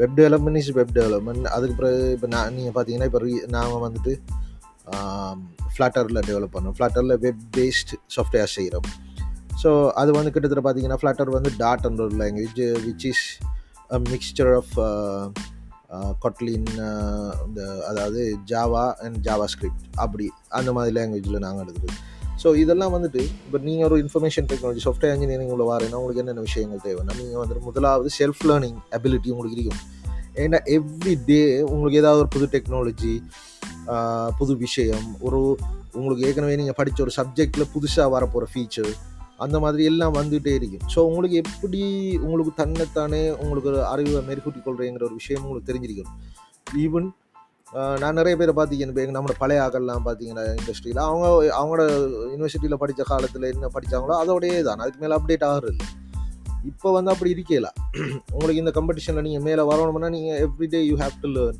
web 0.00 0.16
development 0.20 0.60
is 0.62 0.72
web 0.78 0.94
development 0.98 1.46
அதுக்கு 1.56 1.76
பிறகு 1.80 2.02
இப்போ 2.16 2.28
நான் 2.34 2.54
நீங்கள் 2.56 2.74
பார்த்தீங்கன்னா 2.76 3.08
இப்போ 3.10 3.22
ரீ 3.26 3.34
நாங்கள் 3.56 3.84
வந்துட்டு 3.86 4.14
um, 4.94 5.38
ஃப்ளாட்டரில் 5.74 6.20
டெவலப் 6.28 6.54
பண்ணோம். 6.56 6.74
ஃப்ளாட்டரில் 6.76 7.14
வெப் 7.24 7.42
பேஸ்ட் 7.56 7.92
சாஃப்ட்வேர் 8.14 8.54
செய்கிறோம் 8.56 8.86
ஸோ 9.62 9.70
அது 9.92 10.10
வந்து 10.12 10.32
கிட்டத்தட்ட 10.32 10.62
பார்த்தீங்கன்னா 10.64 11.00
ஃப்ளாட்டர் 11.02 11.30
வந்து 11.30 11.50
டாட் 11.58 11.86
அண்ட் 11.86 12.00
ஒரு 12.00 12.16
language 12.16 12.60
which 12.86 13.06
is 13.06 13.24
a 13.90 13.98
mixture 14.10 14.52
of 14.54 14.74
Kotlin 16.18 16.68
இந்த 17.46 17.60
அதாவது 17.86 18.22
ஜாவா 18.46 18.84
அண்ட் 19.04 19.18
ஜாவா 19.28 19.46
ஸ்கிரிப்ட் 19.46 19.84
அப்படி 19.96 20.26
அந்த 20.50 20.70
மாதிரி 20.72 20.94
லாங்குவேஜில் 20.96 21.44
நாங்கள் 21.46 21.64
எடுத்துருக்கோம் 21.64 22.02
ஸோ 22.42 22.48
இதெல்லாம் 22.56 22.94
வந்துட்டு 22.94 23.20
இப்போ 23.44 23.58
நீங்கள் 23.58 23.86
ஒரு 23.86 23.98
இன்ஃபர்மேஷன் 24.02 24.48
டெக்னாலஜி 24.48 24.82
சாஃப்ட்வேர் 24.86 25.14
இன்ஜினியரிங் 25.14 25.52
உள்ள 25.54 25.64
வாரேன்னா 25.64 25.98
உங்களுக்கு 25.98 26.22
என்னென்ன 26.22 26.40
விஷயங்கள் 26.40 26.82
தேவைன்னா 26.86 27.14
நீங்கள் 27.18 27.40
வந்துட்டு 27.42 27.62
முதலாவது 27.62 28.10
செல்ஃப் 28.18 28.42
லேர்னிங் 28.46 28.78
அபிலிட்டி 28.90 29.30
உங்களுக்கு 29.30 29.56
இருக்கும். 29.56 29.82
ஏன்னா 30.38 30.58
எவ்ரி 30.76 31.14
டே 31.24 31.40
உங்களுக்கு 31.62 31.98
ஏதாவது 31.98 32.20
ஒரு 32.20 32.28
புது 32.28 32.46
டெக்னாலஜி 32.56 33.14
uh, 33.88 34.28
புது 34.38 34.52
விஷயம் 34.56 35.06
ஒரு 35.20 35.40
உங்களுக்கு 35.94 36.26
ஏற்கனவே 36.28 36.56
நீங்கள் 36.56 36.78
படித்த 36.78 37.00
ஒரு 37.02 37.12
சப்ஜெக்டில் 37.16 37.70
புதுசாக 37.74 38.08
வரப்போகிற 38.10 38.48
ஃபீச்சர் 38.52 38.90
அந்த 39.38 39.58
மாதிரி 39.58 39.84
எல்லாம் 39.84 40.14
வந்துகிட்டே 40.14 40.52
இருக்கும் 40.54 40.84
ஸோ 40.94 40.98
உங்களுக்கு 40.98 41.36
எப்படி 41.36 41.80
உங்களுக்கு 42.20 42.52
தன்னைத்தானே 42.54 43.30
உங்களுக்கு 43.30 43.68
ஒரு 43.68 43.84
அறிவை 43.84 44.22
மெருகூட்டி 44.28 44.60
கொள்கிறேங்கிற 44.62 45.02
ஒரு 45.02 45.14
விஷயம் 45.14 45.42
உங்களுக்கு 45.42 45.72
தெரிஞ்சிருக்கணும். 45.72 46.18
ஈவன் 46.74 47.14
நான் 47.98 48.14
நிறைய 48.14 48.36
பேரை 48.36 48.52
பார்த்தீங்கன்னா 48.56 48.92
இப்போ 48.94 49.12
நம்மளோட 49.12 49.34
பழைய 49.38 49.62
ஆக்கள்லாம் 49.62 50.04
பார்த்தீங்கன்னா 50.04 50.44
இண்டஸ்ட்ரியில் 50.58 50.96
அவங்க 50.96 51.26
அவங்களோட 51.56 51.84
யூனிவர்சிட்டியில் 52.32 52.76
படித்த 52.76 53.02
காலத்தில் 53.02 53.42
என்ன 53.42 53.70
படித்தாங்களோ 53.74 54.14
அதோடையே 54.22 54.62
தான். 54.62 54.78
அதுக்கு 54.78 55.00
மேலே 55.00 55.16
அப்டேட் 55.18 55.44
ஆகிறது 55.44 55.78
இப்போ 56.64 56.92
வந்து 56.92 57.10
அப்படி 57.10 57.30
இருக்கல 57.34 57.68
உங்களுக்கு 58.32 58.56
இந்த 58.56 58.70
காம்படிஷனில் 58.70 59.22
நீங்கள் 59.22 59.42
மேலே 59.42 59.62
வரணும்னா 59.62 60.08
நீங்கள் 60.08 60.38
everyday 60.46 60.86
you 60.86 60.96
have 60.96 61.16
to 61.20 61.28
learn 61.28 61.58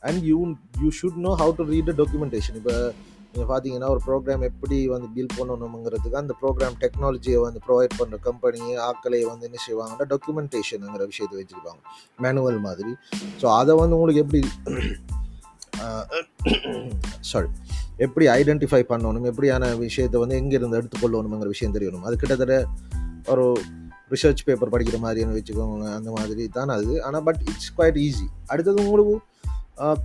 and 0.00 0.22
you 0.22 0.38
you 0.80 0.88
should 1.02 1.16
know 1.16 1.34
how 1.34 1.52
to 1.56 1.64
read 1.64 1.90
documentation 1.96 2.56
இப்போ 2.56 2.92
நீங்கள் 3.34 3.50
பார்த்தீங்கன்னா 3.50 3.88
ஒரு 3.94 4.00
ப்ரோக்ராம் 4.06 4.42
எப்படி 4.48 4.78
வந்து 4.94 5.06
பில் 5.16 5.34
பண்ணணுங்கிறதுக்கு 5.36 6.18
அந்த 6.20 6.34
ப்ரோக்ராம் 6.40 6.76
டெக்னாலஜியை 6.82 7.38
வந்து 7.44 7.60
ப்ரொவைட் 7.66 7.94
பண்ணுற 8.00 8.16
கம்பெனி 8.28 8.62
ஆக்களை 8.88 9.20
வந்து 9.30 9.46
என்ன 9.48 9.60
செய்வாங்கன்னா 9.66 10.06
டாக்குமெண்டேஷனுங்கிற 10.12 11.04
விஷயத்தை 11.12 11.36
வச்சுருப்பாங்க. 11.40 11.80
மேனுவல் 12.24 12.60
மாதிரி. 12.68 12.92
ஸோ 13.42 13.46
அதை 13.60 13.74
வந்து 13.82 13.96
உங்களுக்கு 13.98 14.24
எப்படி 14.24 14.42
சாரி 17.30 17.48
எப்படி 18.04 18.26
ஐடென்டிஃபை 18.38 18.82
பண்ணணும்? 18.90 19.26
எப்படியான 19.30 19.64
விஷயத்தை 19.86 20.18
வந்து 20.22 20.36
எங்கேருந்து 20.40 20.78
எடுத்துக்கொள்ளணுங்கிற 20.80 21.48
விஷயம் 21.54 21.74
தெரியணும். 21.76 22.04
அது 22.08 22.14
கிட்டத்தட்ட 22.22 22.56
ஒரு 23.32 23.44
ரிசர்ச் 24.12 24.46
பேப்பர் 24.46 24.72
படிக்கிற 24.72 24.98
மாதிரின்னு 25.04 25.36
வச்சுக்கோங்க 25.38 25.86
அந்த 25.98 26.10
மாதிரி 26.16 26.44
தான் 26.56 26.72
அது. 26.76 26.94
ஆனால் 27.06 27.24
பட் 27.28 27.40
இட்ஸ் 27.50 27.72
குவைட் 27.76 27.98
ஈஸி 28.06 28.26
அடுத்தது 28.52 28.78
உங்களுக்கு 28.86 29.14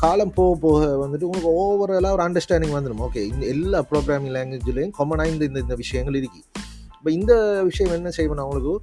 காலம் 0.03 0.33
போக 0.37 0.51
போக 0.63 0.85
வந்துட்டு 1.01 1.27
உங்களுக்கு 1.29 1.51
ஓவராலாக 1.61 2.15
ஒரு 2.17 2.23
அண்டர்ஸ்டாண்டிங் 2.27 2.75
வந்துடும் 2.75 3.01
ஓகே 3.07 3.21
இந்த 3.31 3.43
எல்லா 3.53 3.79
ப்ரோக்ராமிங் 3.89 4.33
லாங்குவேஜ்லேயும் 4.37 4.93
காமனாக 4.99 5.31
இந்த 5.33 5.43
இந்த 5.49 5.59
இந்த 5.65 5.75
விஷயங்கள் 5.83 6.17
இருக்கு. 6.21 6.41
இப்போ 6.97 7.11
இந்த 7.17 7.33
விஷயம் 7.69 7.93
என்ன 7.97 8.11
செய்வேன் 8.17 8.43
அவங்களுக்கு 8.45 8.73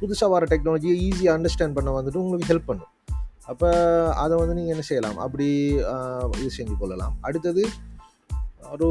புதுசாக 0.00 0.30
வர 0.34 0.46
டெக்னாலஜியை 0.52 0.96
ஈஸியாக 1.08 1.36
அண்டர்ஸ்டாண்ட் 1.36 1.76
பண்ண 1.76 1.90
வந்துட்டு 1.98 2.22
உங்களுக்கு 2.24 2.50
ஹெல்ப் 2.52 2.68
பண்ணும். 2.70 2.90
அப்போ 3.50 3.68
அதை 4.22 4.34
வந்து 4.40 4.56
நீங்கள் 4.58 4.74
என்ன 4.74 4.84
செய்யலாம்? 4.88 5.16
அப்படி 5.26 5.46
இது 6.40 6.50
செஞ்சு 6.58 6.74
கொள்ளலாம். 6.80 7.14
அடுத்தது 7.28 7.62
ஒரு 8.72 8.88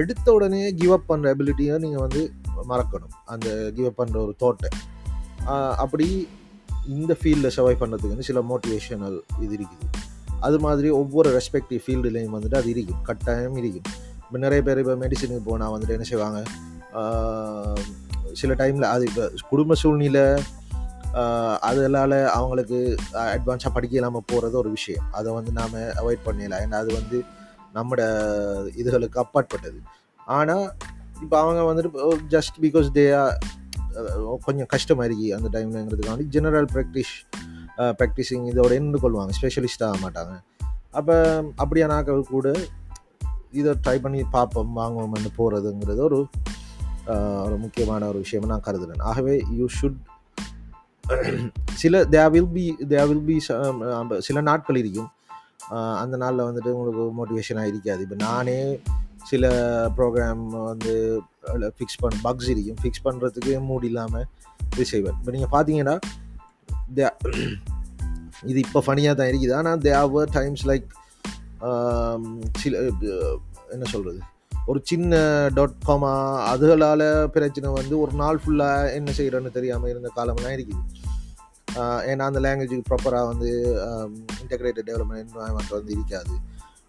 எடுத்த 0.00 0.26
உடனே 0.36 0.60
கிவ் 0.80 0.92
அப் 0.96 1.08
பண்ணுற 1.10 1.32
அபிலிட்டியை 1.34 1.78
நீங்கள் 1.84 2.04
வந்து 2.06 2.20
மறக்கணும். 2.72 3.14
அந்த 3.32 3.48
கிவ் 3.76 3.88
அப் 3.90 4.00
பண்ணுற 4.00 4.18
ஒரு 4.26 4.34
தோட்டை 4.42 4.70
அப்படி 5.84 6.06
இந்த 6.96 7.12
ஃபீல்டில் 7.20 7.54
சர்வை 7.56 7.74
பண்ணுறதுக்கு 7.80 8.14
வந்து 8.14 8.28
சில 8.30 8.40
மோட்டிவேஷனல் 8.50 9.18
இது 9.44 9.54
இருக்குது. 9.58 9.86
அது 10.46 10.56
மாதிரி 10.66 10.88
ஒவ்வொரு 11.00 11.28
ரெஸ்பெக்டிவ் 11.36 11.80
ஃபீல்டுலேயும் 11.84 12.34
வந்துட்டு 12.36 12.58
அது 12.60 12.68
இருக்கும் 12.74 13.02
கட்டாயம் 13.08 13.56
இருக்கும் 13.60 13.88
இப்போ 14.24 14.38
நிறைய 14.44 14.62
பேர் 14.66 14.80
இப்போ 14.82 14.94
மெடிசனுக்கு 15.02 15.44
போனால் 15.50 15.72
வந்துட்டு 15.74 15.96
என்ன 15.96 16.06
செய்வாங்க? 16.12 16.38
சில 18.40 18.54
டைமில் 18.60 18.86
அது 18.94 19.04
இப்போ 19.10 19.24
குடும்ப 19.50 19.74
சூழ்நிலை 19.82 20.24
அதனால் 21.68 22.16
அவங்களுக்கு 22.38 22.78
அட்வான்ஸாக 23.36 23.70
படிக்க 23.76 23.94
இல்லாமல் 23.98 24.26
போகிறது 24.26 24.56
ஒரு 24.62 24.70
விஷயம். 24.76 25.06
அதை 25.18 25.28
வந்து 25.38 25.52
நாம் 25.60 25.76
அவாய்ட் 26.00 26.26
பண்ணிடலாம் 26.26 26.64
ஏன்னா 26.66 26.80
அது 26.84 26.90
வந்து 27.00 27.18
நம்மட 27.76 28.02
இதுகளுக்கு 28.80 29.18
அப்பாற்பட்டது. 29.24 29.78
ஆனால் 30.36 30.66
இப்போ 31.24 31.36
அவங்க 31.42 31.60
வந்துட்டு 31.68 32.18
ஜஸ்ட் 32.34 32.58
பிகாஸ் 32.64 32.88
தே 32.98 33.04
கொஞ்சம் 34.46 34.70
கஷ்டமாக 34.74 35.06
இருக்கு 35.08 35.28
அந்த 35.36 35.48
டைம்லங்கிறதுக்காண்டி 35.54 36.26
ஜெனரல் 36.34 36.68
ப்ராக்டிஸ் 36.74 37.14
ப்ராக்டிஸிங் 38.00 38.44
இதோட 38.52 38.70
நின்று 38.80 39.00
கொள்வாங்க. 39.04 39.32
ஸ்பெஷலிஸ்ட் 39.38 39.84
ஆக 39.88 39.96
மாட்டாங்க. 40.04 40.34
அப்போ 40.98 41.16
அப்படியான 41.62 41.96
ஆக்கள் 42.00 42.22
கூட 42.34 42.48
இதை 43.60 43.72
ட்ரை 43.84 43.96
பண்ணி 44.04 44.20
பார்ப்போம் 44.36 44.72
வாங்குவோம்னு 44.80 45.30
போகிறதுங்கிறது 45.38 46.02
ஒரு 46.08 46.20
ஒரு 47.46 47.56
முக்கியமான 47.64 48.06
ஒரு 48.12 48.18
விஷயம் 48.24 48.50
நான் 48.52 48.64
கருதுறேன். 48.66 49.02
ஆகவே 49.10 49.34
யூ 49.58 49.66
ஷுட் 49.78 49.98
சில 51.82 52.00
they 52.14 52.22
will 52.32 52.50
be 52.56 52.64
they 52.92 53.02
will 53.10 53.22
be 53.28 53.36
சில 54.26 54.38
நாட்கள் 54.48 54.80
இருக்கும். 54.80 55.10
அந்த 56.02 56.14
நாளில் 56.22 56.46
வந்துட்டு 56.48 56.70
உங்களுக்கு 56.76 57.04
மோட்டிவேஷனாக 57.18 57.70
இருக்காது. 57.72 58.02
இப்போ 58.06 58.16
நானே 58.26 58.58
சில 59.30 59.44
ப்ரோக்ராம் 59.96 60.42
வந்து 60.70 60.92
ஃபிக்ஸ் 61.76 62.00
பண்ண 62.02 62.18
பக்ஸ் 62.26 62.50
இருக்கும். 62.54 62.78
ஃபிக்ஸ் 62.82 63.04
பண்ணுறதுக்கு 63.06 63.54
மூடி 63.70 63.88
இல்லாமல் 63.92 64.26
இது 64.72 64.86
செய்வேன். 64.92 65.16
இப்போ 65.20 65.32
நீங்கள் 65.36 65.52
பார்த்தீங்கன்னா 65.56 65.96
இது 68.50 68.58
இப்போ 68.64 68.80
ஃபனியாக 68.86 69.14
தான் 69.18 69.30
இருக்குது. 69.30 69.54
ஆனால் 69.60 69.80
தே 69.84 69.92
ஆவர் 70.02 70.34
டைம்ஸ் 70.38 70.64
லைக் 70.70 70.88
சில 72.62 72.82
என்ன 73.74 73.84
சொல்கிறது 73.92 74.20
ஒரு 74.70 74.80
சின்ன 74.90 75.12
டாட் 75.56 75.76
காமா 75.88 76.10
அதுகளால் 76.52 77.06
பிரச்சனை 77.34 77.68
வந்து 77.78 77.94
ஒரு 78.04 78.12
நாள் 78.20 78.40
ஃபுல்லாக 78.42 78.92
என்ன 78.98 79.10
செய்கிறோன்னு 79.18 79.50
தெரியாமல் 79.56 79.90
இருந்த 79.92 80.08
காலம்லாம் 80.18 80.56
இருக்குது. 80.56 80.82
ஏன்னா 82.10 82.26
அந்த 82.30 82.40
லாங்குவேஜுக்கு 82.44 82.88
ப்ராப்பராக 82.90 83.30
வந்து 83.32 83.50
இன்டெகிரேட்டட் 84.42 84.88
டெவலப்மெண்ட் 84.90 85.22
என்வாயன்மெண்ட் 85.24 85.74
வந்து 85.78 85.92
இருக்காது. 85.96 86.34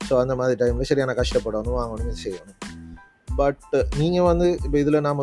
ஸோ 0.08 0.14
அந்த 0.24 0.36
மாதிரி 0.40 0.58
டைமில் 0.62 0.90
சரியான 0.92 1.16
கஷ்டப்படணும் 1.22 1.80
வாங்கணும் 1.80 2.22
செய்யணும். 2.26 2.58
பட் 3.40 3.66
நீங்கள் 4.02 4.28
வந்து 4.30 4.48
இப்போ 4.66 4.78
இதில் 4.84 5.06
நாம் 5.08 5.20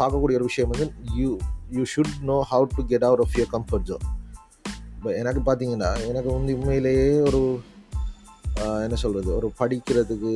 பார்க்கக்கூடிய 0.00 0.38
ஒரு 0.40 0.48
விஷயம் 0.50 0.72
வந்து 0.74 0.88
you 1.20 1.30
you 1.70 1.84
should 1.94 2.14
know 2.22 2.36
how 2.50 2.66
to 2.76 2.82
get 2.86 3.04
out 3.04 3.20
of 3.20 3.34
your 3.36 3.52
comfort 3.52 3.86
zone 3.86 4.06
இப்போ 4.96 5.10
எனக்கு 5.12 5.40
பார்த்தீங்கன்னா 5.46 5.90
எனக்கு 6.08 6.30
வந்து 6.32 6.52
உண்மையிலேயே 6.56 7.06
ஒரு 7.20 7.40
என்ன 8.82 8.96
சொல்கிறது 8.96 9.30
ஒரு 9.34 9.48
படிக்கிறதுக்கு 9.60 10.32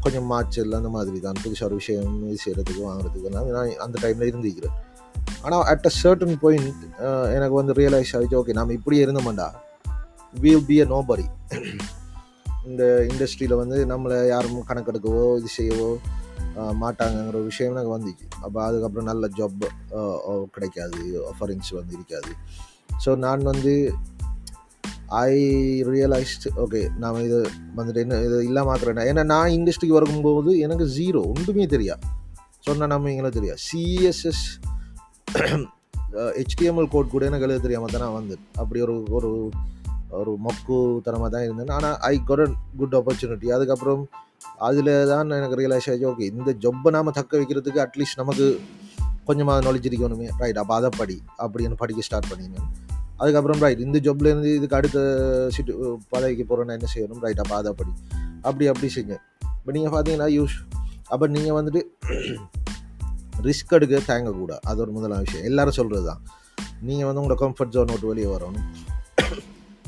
கொஞ்சம் 0.00 0.26
மாச்சல் 0.30 0.72
அந்த 0.72 0.88
மாதிரி 0.88 1.20
தான் 1.20 1.40
புதுசாக 1.44 1.64
ஒரு 1.64 1.74
விஷயம் 1.74 2.12
இது 2.28 2.38
செய்கிறதுக்கு 2.44 2.82
வாங்குறதுக்கு 2.84 3.30
நான் 3.30 3.72
அந்த 3.78 3.96
டைமில் 4.02 4.30
இருந்துக்கிறேன் 4.30 4.76
ஆனால் 5.42 5.64
அட் 5.64 5.86
அ 5.86 5.92
சர்டன் 6.02 6.36
பாயிண்ட் 6.38 6.82
எனக்கு 7.34 7.54
வந்து 7.54 7.72
ரியலைஸ் 7.72 8.12
ஆகிடுச்சு 8.14 8.38
ஓகே 8.38 8.52
நாம் 8.52 8.70
இப்படியே 8.70 9.04
இருந்தோம்டா 9.04 9.48
வில் 10.34 10.66
பி 10.66 10.78
அ 10.80 10.84
நோபரி 10.84 11.26
இந்த 12.66 12.84
இண்டஸ்ட்ரியில் 13.10 13.56
வந்து 13.56 13.76
நம்மளை 13.86 14.16
யாரும் 14.26 14.68
கணக்கெடுக்கவோ 14.68 15.24
இது 15.38 15.50
செய்யவோ 15.58 15.90
மாட்டாங்கங்கிற 16.82 17.36
ஒரு 17.40 17.48
விஷயம் 17.50 17.72
எனக்கு 17.74 17.94
வந்துச்சு 17.96 18.26
அப்போ 18.44 18.58
அதுக்கப்புறம் 18.66 19.08
நல்ல 19.10 19.28
ஜாப் 19.38 19.64
கிடைக்காது. 20.54 21.00
ஆஃபரிங்ஸ் 21.32 21.72
வந்து 21.80 21.94
இருக்காது. 21.98 22.32
ஸோ 23.04 23.10
நான் 23.24 23.48
வந்து 23.52 23.74
ஐ 25.24 25.32
ரியலைஸ்ட் 25.94 26.46
ஓகே 26.62 26.80
நாம் 27.02 27.22
இது 27.26 27.38
வந்துட்டு 27.76 28.02
என்ன 28.04 28.20
இது 28.26 28.38
இல்லாமல் 28.48 28.72
ஆக்குறேன் 28.74 29.08
ஏன்னா 29.10 29.24
நான் 29.34 29.54
இண்டஸ்ட்ரிக்கு 29.58 29.98
வரும்போது 29.98 30.52
எனக்கு 30.66 30.86
ஜீரோ 30.98 31.20
ஒன்றுமே 31.32 31.66
தெரியா. 31.74 31.96
சொன்ன 32.66 32.88
நம்ம 32.92 33.10
எங்களை 33.12 33.30
தெரியா? 33.38 33.54
சிஎஸ்எஸ் 33.68 34.44
ஹெச்டிஎம்எல் 36.38 36.92
கோட் 36.92 37.14
கூட 37.14 37.24
எனக்கு 37.30 37.46
எழுத 37.46 37.62
தெரியாமல் 37.64 37.92
தான் 37.94 38.04
நான் 38.04 38.18
வந்து 38.20 38.36
அப்படி 38.60 38.78
ஒரு 38.86 38.96
ஒரு 39.16 39.30
ஒரு 40.20 40.32
மொக்கு 40.46 40.76
தரமாக 41.06 41.30
தான் 41.34 41.44
இருந்தேன் 41.46 41.72
ஆனால் 41.76 41.96
ஐ 42.10 42.14
கொட் 42.28 42.42
குட் 42.80 42.96
ஆப்பர்ச்சுனிட்டி 43.00 43.48
அதுக்கப்புறம் 43.56 44.02
அதில் 44.66 44.92
தான் 45.10 45.32
எனக்கு 45.38 45.58
ரியலைஸ் 45.60 45.88
ஆச்சு 45.92 46.06
ஓகே 46.10 46.26
இந்த 46.34 46.50
ஜொப்பை 46.64 46.90
நாம் 46.96 47.16
தக்க 47.18 47.32
வைக்கிறதுக்கு 47.40 47.80
அட்லீஸ்ட் 47.84 48.20
நமக்கு 48.22 48.46
கொஞ்சமாக 49.28 49.62
நாலேஜ் 49.66 49.88
இருக்கணுமே. 49.88 50.28
ரைட் 50.42 50.60
அப்போ 50.62 50.74
அதை 50.80 50.90
படி 51.00 51.16
அப்படின்னு 51.44 51.76
படிக்க 51.82 52.06
ஸ்டார்ட் 52.06 52.28
பண்ணினேன். 52.30 52.68
அதுக்கப்புறம் 53.20 53.60
ரைட் 53.64 53.80
இந்த 53.86 53.98
ஜப்லேருந்து 54.06 54.50
இதுக்கு 54.58 54.76
அடுத்த 54.78 54.98
சிட்டு 55.56 55.72
பதவிக்கு 56.12 56.44
போகிறோன்னா 56.50 56.76
என்ன 56.78 56.88
செய்யணும்? 56.94 57.20
ரைட் 57.26 57.42
அப்போ 57.44 57.54
அதை 57.60 57.72
படி 57.80 57.92
அப்படி 58.48 58.66
அப்படி 58.72 58.88
செஞ்சேன். 58.96 59.22
இப்போ 59.58 59.72
நீங்கள் 59.76 59.94
பார்த்தீங்கன்னா 59.94 60.28
யூஸ் 60.38 60.56
அப்போ 61.14 61.26
நீங்கள் 61.36 61.56
வந்துட்டு 61.58 61.82
ரிஸ்க் 63.46 63.74
எடுக்க 63.76 64.00
தேங்கக்கூடாது 64.10 64.62
அது 64.70 64.80
ஒரு 64.84 64.92
முதலான 64.96 65.20
விஷயம். 65.26 65.44
எல்லாரும் 65.50 65.76
சொல்கிறது 65.80 66.06
தான் 66.10 66.22
நீங்கள் 66.88 67.08
வந்து 67.08 67.20
உங்களோட 67.22 67.38
கம்ஃபர்ட் 67.44 67.74
ஜோன் 67.76 67.92
விட்டு 67.94 68.10
வெளியே 68.12 68.28
வரணும். 68.36 68.66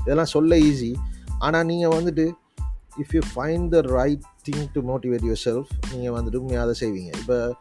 இதெல்லாம் 0.00 0.33
சொல்ல 0.37 0.57
ஈஸி 0.57 0.95
ஆனால் 1.38 1.64
நீங்கள் 1.64 1.90
வந்துட்டு 1.90 2.33
if 2.97 3.12
you 3.12 3.21
find 3.35 3.69
the 3.69 3.80
right 3.80 4.23
thing 4.49 4.66
to 4.73 4.80
motivate 4.80 5.26
yourself 5.45 5.71
நீங்கள் 5.95 6.23
வந்துட்டு 6.23 6.37
உண்மையாக 6.37 6.69
அதை 6.69 6.75
செய்வீங்க. 6.80 7.16
இப்போ 7.16 7.54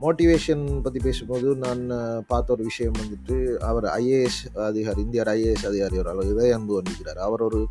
மோட்டிவேஷன் 0.00 0.80
பற்றி 0.80 0.98
பேசும்போது 0.98 1.54
நான் 1.54 1.90
பார்த்த 2.26 2.52
ஒரு 2.52 2.62
விஷயம் 2.62 2.92
வந்துட்டு 2.92 3.56
அவர் 3.56 3.84
ஐஏஎஸ் 3.84 4.58
அதிகாரி 4.58 5.00
இந்தியார் 5.00 5.28
ஐஏஎஸ் 5.28 5.66
அதிகாரி 5.66 5.98
ஒரு 5.98 6.08
அளவு 6.08 6.36
இதே 6.36 6.50
அன்பு 6.50 6.74
வந்திருக்கிறார் 6.74 7.16
அவர் 7.16 7.42
ஒரு 7.42 7.66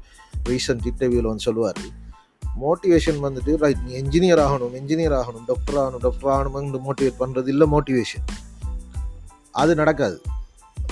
ரீசன்ட் 0.49 0.85
இன்டர்வியூவில் 0.85 1.31
வந்து 1.31 1.47
சொல்லுவார் 1.47 1.77
மோட்டிவேஷன் 2.61 3.19
வந்துட்டு 3.21 3.55
ரைட் 3.55 3.83
நீ 3.85 3.93
என்ஜினியர் 4.01 4.39
ஆகணும் 4.39 4.73
என்ஜினியர் 4.73 5.17
ஆகணும் 5.21 5.45
டாக்டர் 5.47 5.75
ஆகணும் 5.75 5.97
டாக்டர் 5.97 6.31
ஆகணும்னு 6.35 6.81
மோட்டிவேட் 6.89 7.19
பண்ணுறது 7.19 7.47
இல்லை 7.47 7.67
மோட்டிவேஷன் 7.71 8.25
அது 9.51 9.75
நடக்காது. 9.75 10.21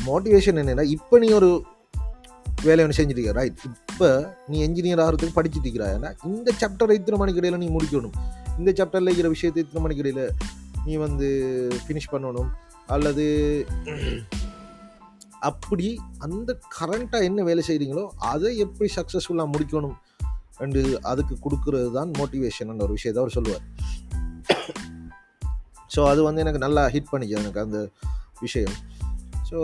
மோட்டிவேஷன் 0.05 0.59
என்னென்னா 0.61 0.83
இப்போ 0.83 1.17
நீ 1.17 1.27
ஒரு 1.31 1.63
வேலையை 2.65 2.83
ஒன்று 2.85 2.97
செஞ்சுட்டு 2.99 3.33
ரைட் 3.37 3.59
இப்போ 3.91 4.07
நீ 4.51 4.57
என்ஜினியர் 4.67 5.01
ஆகிறதுக்கு 5.03 5.37
படிச்சுட்டு 5.37 5.67
இருக்கிறாயனா 5.67 6.09
இந்த 6.29 6.53
சாப்டரை 6.61 6.95
இத்தனை 6.99 7.17
மணிக்கு 7.21 7.41
இடையில 7.41 7.59
நீ 7.63 7.67
முடிக்கணும். 7.75 8.15
இந்த 8.59 8.69
சாப்டரில் 8.79 9.09
இருக்கிற 9.09 9.29
விஷயத்தை 9.35 9.61
இத்தனை 9.63 9.81
மணிக்கு 9.83 10.03
இடையில 10.03 10.23
நீ 10.87 10.95
வந்து 11.05 11.27
ஃபினிஷ் 11.83 12.11
பண்ணணும். 12.13 12.49
அல்லது 12.95 13.25
அப்படி 15.49 15.87
அந்த 16.25 16.49
கரண்ட்டாக 16.77 17.27
என்ன 17.29 17.43
வேலை 17.49 17.63
செய்கிறீங்களோ 17.69 18.05
அதை 18.33 18.51
எப்படி 18.65 18.89
சக்ஸஸ்ஃபுல்லாக 18.97 19.51
முடிக்கணும் 19.53 19.95
அண்டு 20.63 20.81
அதுக்கு 21.11 21.35
கொடுக்கறது 21.45 21.89
தான் 21.97 22.11
மோட்டிவேஷன் 22.19 22.85
ஒரு 22.85 22.95
விஷயத்தை 22.97 23.21
அவர் 23.23 23.35
சொல்லுவார். 23.37 23.65
ஸோ 25.95 25.99
அது 26.11 26.21
வந்து 26.27 26.41
எனக்கு 26.43 26.63
நல்லா 26.65 26.83
ஹிட் 26.93 27.11
பண்ணிச்சு 27.11 27.37
எனக்கு 27.41 27.61
அந்த 27.65 27.79
விஷயம். 28.45 28.75
ஸோ 29.49 29.57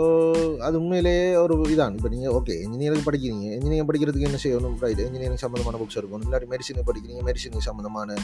அது 0.66 0.74
உண்மையிலேயே 0.80 1.24
ஒரு 1.44 1.54
இதான். 1.74 1.94
இப்போ 1.98 2.08
நீங்கள் 2.12 2.34
ஓகே 2.38 2.54
இன்ஜினியரிங் 2.64 3.06
படிக்கிறீங்க. 3.08 3.46
இன்ஜினியரிங் 3.56 3.88
படிக்கிறதுக்கு 3.88 4.28
என்ன 4.28 4.38
செய்யணும் 4.44 4.76
ரைட் 4.84 5.00
இன்ஜினியரிங் 5.06 5.42
சம்மந்தமான 5.44 5.78
புக்ஸ் 5.82 5.98
இருக்கணும் 6.00 6.26
இல்லாட்டி 6.28 6.48
மெடிசனுக்கு 6.52 6.88
படிக்கிறீங்க. 6.90 7.22
மெடிசினுக்கு 7.28 7.66
சம்மந்தமான 7.70 8.16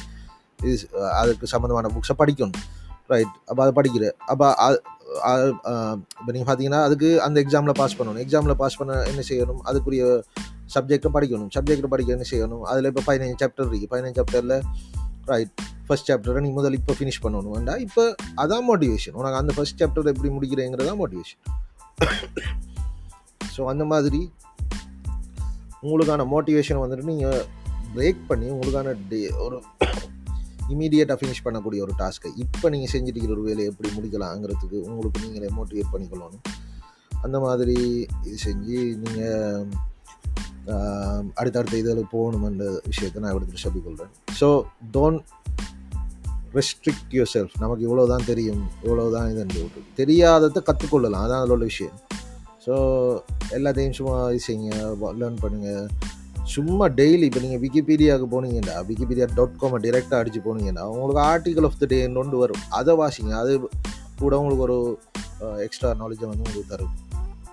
இது 0.68 0.77
அதுக்கு 1.20 1.46
சம்மந்தமான 1.55 1.90
புக்ஸை 1.96 2.14
படிக்கணும். 2.23 2.57
ரைட் 3.12 3.35
அப்போ 3.49 3.61
அதை 3.64 3.73
படிக்கிற 3.79 4.05
அப்போ 4.33 4.46
இப்போ 6.20 6.31
நீங்கள் 6.35 6.49
பார்த்தீங்கன்னா 6.49 6.81
அதுக்கு 6.88 7.09
அந்த 7.27 7.37
எக்ஸாமில் 7.44 7.79
பாஸ் 7.81 7.96
பண்ணணும். 7.99 8.23
எக்ஸாமில் 8.25 8.59
பாஸ் 8.62 8.79
பண்ண 8.81 8.96
என்ன 9.12 9.23
செய்யணும் 9.31 9.61
அதுக்குரிய 9.70 10.05
சப்ஜெக்டை 10.75 11.11
படிக்கணும். 11.16 11.51
சப்ஜெக்டை 11.57 11.90
படிக்க 11.94 12.16
என்ன 12.16 12.27
செய்யணும் 12.33 12.62
அதில் 12.73 12.88
இப்போ 12.92 13.03
பதினஞ்சு 13.09 13.37
சாப்டர் 13.42 13.66
இருக்குது 13.66 13.92
பதினஞ்சு 13.94 14.18
சாப்டரில் 14.20 14.57
ரைட் 15.33 15.53
ஃபஸ்ட் 15.90 16.09
சாப்டரை 16.11 16.40
நீ 16.40 16.50
முதல் 16.50 16.76
இப்போ 16.79 16.94
ஃபினிஷ் 16.98 17.22
பண்ணணும். 17.22 17.55
வேண்டா 17.55 17.74
இப்போ 17.87 18.14
அதான் 18.37 18.66
மோட்டிவேஷன் 18.68 19.16
உனக்கு 19.20 19.37
அந்த 19.37 19.53
ஃபர்ஸ்ட் 19.57 19.83
சாப்டர் 19.83 20.12
எப்படி 20.12 20.31
முடிக்கிறேங்கிறதா 20.35 20.94
மோட்டிவேஷன் 21.03 21.40
ஸோ 23.57 23.64
அந்த 23.64 23.85
மாதிரி 23.85 24.20
உங்களுக்கான 25.83 26.26
மோட்டிவேஷனை 26.35 26.81
வந்துட்டு 26.83 27.11
நீங்கள் 27.12 27.44
பிரேக் 27.94 28.22
பண்ணி 28.29 28.48
உங்களுக்கான 28.50 28.94
டே 29.09 29.20
ஒரு 29.44 29.57
இமீடியட்டாக 30.68 31.16
ஃபினிஷ் 31.20 31.44
பண்ணக்கூடிய 31.44 31.81
ஒரு 31.81 31.92
டாஸ்க்கை 31.98 32.31
இப்போ 32.37 32.66
நீங்கள் 32.70 32.92
செஞ்சுட்டு 32.92 33.31
ஒரு 33.31 33.42
வேலையை 33.42 33.68
எப்படி 33.72 33.88
முடிக்கலாங்கிறதுக்கு 33.96 34.79
உங்களுக்கு 34.90 35.22
நீங்களே 35.24 35.48
மோட்டிவேட் 35.59 35.92
பண்ணிக்கொள்ளணும். 35.92 36.42
அந்த 37.22 37.40
மாதிரி 37.40 37.76
இது 38.26 38.37
செஞ்சு 38.44 38.79
நீங்கள் 38.96 39.66
அடுத்தடுத்த 41.35 41.76
இதில் 41.76 42.11
போகணுமென்ற 42.12 42.64
விஷயத்தை 42.87 43.22
நான் 43.22 43.35
எடுத்துகிட்டு 43.35 43.64
சொல்லிக்கொள்கிறேன் 43.66 44.12
so 44.40 44.48
don't 44.92 45.22
restrict 46.59 47.13
your 47.17 47.31
self 47.35 47.55
நமக்கு 47.63 47.83
இவ்வளோ 47.87 48.05
தான் 48.13 48.29
தெரியும் 48.31 48.63
இவ்வளோ 48.85 49.05
தான் 49.17 49.29
இதுன்னு 49.33 49.65
தெரியாததை 50.01 50.61
கற்றுக்கொள்ளலாம் 50.69 51.25
அதான் 51.27 51.41
அதில் 51.43 51.55
உள்ள 51.57 51.67
விஷயம். 51.73 51.99
ஸோ 52.65 52.73
எல்லாத்தையும் 53.57 53.99
சும்மா 53.99 54.15
இது 54.37 54.43
செய்யுங்க 54.47 54.73
லேர்ன் 55.21 55.39
பண்ணுங்கள் 55.45 55.87
சும்மா 56.55 56.87
டெய்லி 56.99 57.25
இப்போ 57.29 57.41
நீங்கள் 57.45 57.63
விக்கிபீடியாவுக்கு 57.65 58.29
போனீங்கடா 58.35 58.77
விக்கிபீடியா 58.89 59.27
டாட் 59.39 59.61
காமை 59.61 59.79
டிரெக்டாக 59.85 60.23
அடித்து 60.23 60.41
போனீங்கன்னா 60.47 60.85
உங்களுக்கு 60.95 61.23
ஆர்டிகல் 61.31 61.67
ஆஃப் 61.69 61.79
த 61.83 61.89
டே 61.93 61.99
ஒன்று 62.23 62.43
வரும். 62.43 62.63
அதை 62.79 62.95
வாசிங்க. 63.03 63.33
அது 63.43 63.53
கூட 64.23 64.33
உங்களுக்கு 64.41 64.65
ஒரு 64.69 64.79
எக்ஸ்ட்ரா 65.67 65.91
நாலேஜை 66.03 66.27
வந்து 66.31 66.45
உங்களுக்கு 66.47 66.73
தரும். 66.75 66.95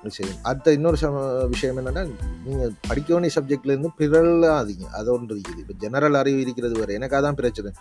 விஷயம் 0.03 0.39
அடுத்த 0.49 0.73
இன்னொரு 0.77 0.97
சம 1.01 1.21
விஷயம் 1.53 1.77
என்னென்னா 1.81 2.03
நீங்கள் 2.45 2.73
படிக்க 2.89 3.09
வேண்டிய 3.13 3.31
சப்ஜெக்ட்லேருந்து 3.35 3.91
பிறலாதீங்க. 3.99 4.85
அது 4.99 5.07
ஒன்று 5.13 5.35
இருக்குது. 5.35 5.61
இப்போ 5.63 5.75
ஜெனரல் 5.83 6.19
அறிவு 6.21 6.39
இருக்கிறது 6.45 6.75
வேறு. 6.79 6.97
எனக்கு 6.99 7.17
அதான் 7.19 7.39
பிரச்சனை 7.39 7.71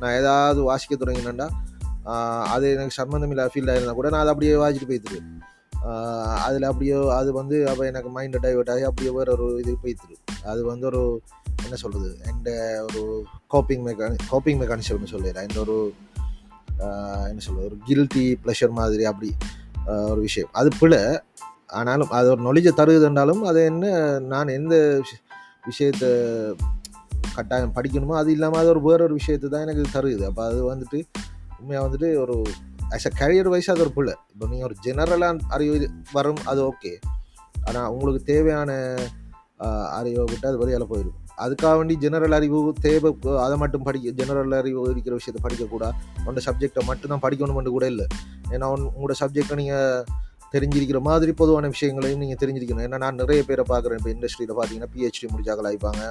நான் 0.00 0.16
ஏதாவது 0.20 0.62
வாசிக்க 0.70 0.94
தொடங்கினேன்டா 1.02 1.48
அது 2.54 2.66
எனக்கு 2.76 2.98
சம்மந்தம் 3.00 3.32
இல்லை 3.34 3.44
ஃபீல்டாக 3.52 3.78
இருந்தால் 3.78 3.98
கூட 4.00 4.10
நான் 4.14 4.24
அதை 4.24 4.32
அப்படியே 4.34 4.56
வாசிட்டு 4.64 4.90
போய்த்துருவேன். 4.90 5.30
அதில் 6.46 6.68
அப்படியோ 6.70 6.98
அது 7.16 7.30
வந்து 7.38 7.56
அப்போ 7.70 7.82
எனக்கு 7.90 8.10
மைண்டை 8.16 8.38
டைவெர்ட் 8.44 8.70
ஆகி 8.74 8.84
அப்படியே 8.88 9.10
வேறு 9.16 9.32
ஒரு 9.36 9.46
இது 9.62 9.72
போய்த்துரு 9.82 10.16
அது 10.52 10.60
வந்து 10.70 10.86
ஒரு 10.90 11.02
என்ன 11.64 11.76
சொல்கிறது 11.82 12.08
எந்த 12.30 12.50
ஒரு 12.86 13.02
கோப்பிங் 13.54 13.84
மெக்கானி 13.88 14.16
கோப்பிங் 14.32 14.60
மெக்கானிசம்னு 14.62 15.12
சொல்லிடுறேன் 15.14 15.48
இந்த 15.48 15.60
ஒரு 15.66 15.76
என்ன 17.30 17.42
சொல்கிறது 17.46 17.68
ஒரு 17.70 17.78
கில்ட்டி 17.88 18.24
ப்ளஷர் 18.44 18.78
மாதிரி 18.80 19.04
அப்படி 19.12 19.30
ஒரு 20.12 20.20
விஷயம். 20.20 20.50
அது 20.60 20.68
பிள்ளை 20.80 21.00
ஆனாலும் 21.70 22.10
அது 22.18 22.26
ஒரு 22.32 22.42
நொலிஜை 22.46 22.72
தருதுன்றாலும் 22.80 23.42
அது 23.50 23.60
என்ன 23.70 23.92
நான் 24.32 24.56
எந்த 24.58 24.74
விஷயத்தை 25.68 26.10
கட்டாயம் 27.36 27.74
படிக்கணுமோ 27.76 28.14
அது 28.20 28.30
இல்லாமல் 28.34 28.60
அது 28.60 28.68
ஒரு 28.74 28.82
வேறொரு 28.86 29.14
விஷயத்தை 29.20 29.46
தான் 29.48 29.64
எனக்கு 29.66 29.94
தருது. 29.96 30.24
அப்போ 30.28 30.42
அது 30.50 30.60
வந்துட்டு 30.72 30.98
உண்மையாக 31.60 31.84
வந்துட்டு 31.86 32.08
ஒரு 32.22 32.36
ஆஸ் 32.94 33.08
அ 33.10 33.12
கரியர் 33.20 33.50
வைஸ் 33.52 33.70
அது 33.72 33.84
ஒரு 33.84 33.92
பிள்ளை. 33.96 34.14
இப்போ 34.32 34.46
நீங்கள் 34.50 34.68
ஒரு 34.68 34.76
ஜெனரலாக 34.86 35.52
அறிவு 35.56 35.76
வரும் 36.16 36.42
அது 36.50 36.60
ஓகே 36.70 36.92
ஆனால் 37.68 37.88
உங்களுக்கு 37.94 38.20
தேவையான 38.32 38.70
அறிவை 39.98 40.24
விட்டு 40.30 40.48
அது 40.50 40.60
வரையால் 40.62 40.90
போயிடும். 40.92 41.16
அதுக்காக 41.44 41.72
வேண்டி 41.78 41.94
ஜெனரல் 42.04 42.36
அறிவு 42.38 42.58
தேவை 42.84 43.10
அதை 43.44 43.56
மட்டும் 43.62 43.84
படிக்க 43.88 44.12
ஜெனரல் 44.20 44.58
அறிவு 44.60 44.82
இருக்கிற 44.92 45.14
விஷயத்தை 45.20 45.40
படிக்கக்கூடாது 45.46 45.96
உன்னோட 46.18 46.42
சப்ஜெக்டை 46.48 46.84
மட்டும்தான் 46.90 47.24
படிக்கணுமென்று 47.24 47.72
கூட 47.76 47.86
இல்லை. 47.92 48.06
ஏன்னா 48.54 48.68
உங்களோட 48.74 49.16
சப்ஜெக்டை 49.22 49.56
நீங்கள் 49.62 50.04
தெரிஞ்சிருக்கிற 50.52 50.98
மாதிரி 51.08 51.32
பொதுவான 51.32 51.68
விஷயங்களையும் 51.74 52.20
நீங்கள் 52.22 52.40
தெரிஞ்சிருக்கணும். 52.42 52.84
ஏன்னா 52.86 52.98
நான் 53.04 53.20
நிறைய 53.22 53.40
பேரை 53.48 53.64
பார்க்குறேன். 53.68 53.98
இப்போ 54.00 54.10
இண்டஸ்ட்ரியில் 54.14 54.56
பார்த்தீங்கன்னா 54.58 54.90
பிஹெச்டி 54.94 55.26
முடிச்சாக்கள் 55.32 55.68
ஆயிப்பாங்க. 55.70 56.02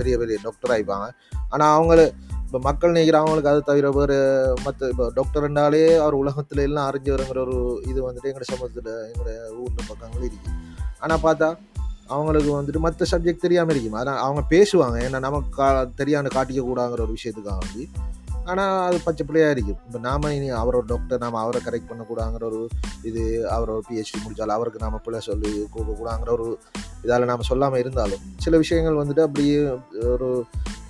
பெரிய 0.00 0.16
பெரிய 0.18 0.38
டாக்டர் 0.46 0.74
ஆயிப்பாங்க. 0.76 1.06
ஆனால் 1.48 1.72
அவங்கள 1.76 2.00
இப்போ 2.46 2.58
மக்கள் 2.66 2.92
நினைக்கிற 2.92 3.16
அவங்களுக்கு 3.18 3.50
அதை 3.50 3.62
தவிர 3.64 3.88
வேறு 3.96 4.18
மற்ற 4.64 4.88
இப்போ 4.92 5.06
டாக்டர்னாலே 5.16 5.82
அவர் 6.04 6.20
உலகத்தில் 6.22 6.62
எல்லாம் 6.66 6.86
அறிஞ்சவருங்கிற 6.90 7.40
ஒரு 7.46 7.56
இது 7.86 7.98
வந்துட்டு 8.06 8.30
எங்களோட 8.30 8.46
சமூகத்தில் 8.52 8.92
எங்களோட 9.08 9.32
ஊரில் 9.62 9.88
பக்கங்கள் 9.88 10.24
இருக்குது 10.28 10.54
ஆனால் 10.98 11.24
பார்த்தா 11.26 11.48
அவங்களுக்கு 12.06 12.50
வந்துட்டு 12.58 12.80
மற்ற 12.84 13.06
சப்ஜெக்ட் 13.10 13.44
தெரியாமல் 13.46 13.74
இருக்கும்? 13.74 13.98
அதான் 14.00 14.20
அவங்க 14.26 14.42
பேசுவாங்க. 14.54 14.96
ஏன்னா 15.06 15.18
நமக்கு 15.26 15.50
கா 15.56 15.66
தெரியாமல் 16.00 16.34
காட்டிக்கக்கூடாங்கிற 16.36 17.02
ஒரு 17.06 17.16
விஷயத்துக்காக 17.16 17.58
வந்து 17.64 17.82
ஆனால் 18.50 18.72
அது 18.88 18.98
பச்சை 19.06 19.22
பிள்ளையாக 19.26 19.54
இருக்கும் 19.54 19.80
இப்போ 19.86 19.98
நாம் 20.06 20.26
இனி 20.36 20.48
அவரோட 20.60 20.84
டாக்டர் 20.92 21.22
நாம் 21.24 21.42
அவரை 21.42 21.60
கரெக்ட் 21.66 21.90
பண்ணக்கூடாங்கிற 21.90 22.44
ஒரு 22.50 22.60
இது 23.08 23.22
அவரோட 23.54 23.78
பிஹெச்டி 23.88 24.18
முடித்தாலும் 24.24 24.56
அவருக்கு 24.58 24.82
நாம் 24.84 25.02
பிள்ளை 25.06 25.20
சொல்லி 25.28 25.52
கூடாங்கிற 25.74 26.32
ஒரு 26.38 26.46
இதால் 27.04 27.30
நாம் 27.32 27.48
சொல்லாமல் 27.50 27.82
இருந்தாலும் 27.82 28.22
சில 28.44 28.56
விஷயங்கள் 28.64 29.00
வந்துட்டு 29.02 29.24
அப்படியே 29.26 29.58
ஒரு 30.14 30.28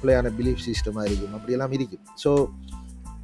பிள்ளையான 0.00 0.32
பிலீஃப் 0.38 0.64
சிஸ்டமாக 0.66 1.06
இருக்கும். 1.08 1.34
அப்படியெல்லாம் 1.36 1.72
இருக்கும் 1.76 2.04
ஸோ 2.24 2.32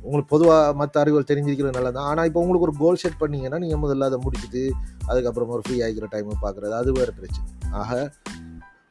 உங்களுக்கு 0.07 0.31
பொதுவாக 0.33 0.73
மற்ற 0.81 0.97
அறிவுகள் 1.03 1.29
தெரிஞ்சிருக்கிறது 1.29 1.77
நல்லது 1.77 1.97
தான். 1.99 2.09
ஆனால் 2.11 2.27
இப்போ 2.29 2.40
உங்களுக்கு 2.44 2.66
ஒரு 2.68 2.75
கோல் 2.81 3.01
செட் 3.03 3.20
பண்ணிங்கன்னா 3.20 3.59
நீங்கள் 3.62 3.83
முதல்ல 3.85 4.09
அதை 4.11 4.18
முடிச்சுட்டு 4.25 4.62
அதுக்கப்புறமா 5.11 5.55
ஒரு 5.59 5.64
ஃப்ரீ 5.66 5.77
ஆகிக்கிற 5.85 6.09
டைமை 6.14 6.37
பார்க்குறது 6.42 6.75
அது 6.81 6.92
வேறு 6.99 7.14
பிரச்சனை. 7.20 7.47
ஆக 7.83 7.92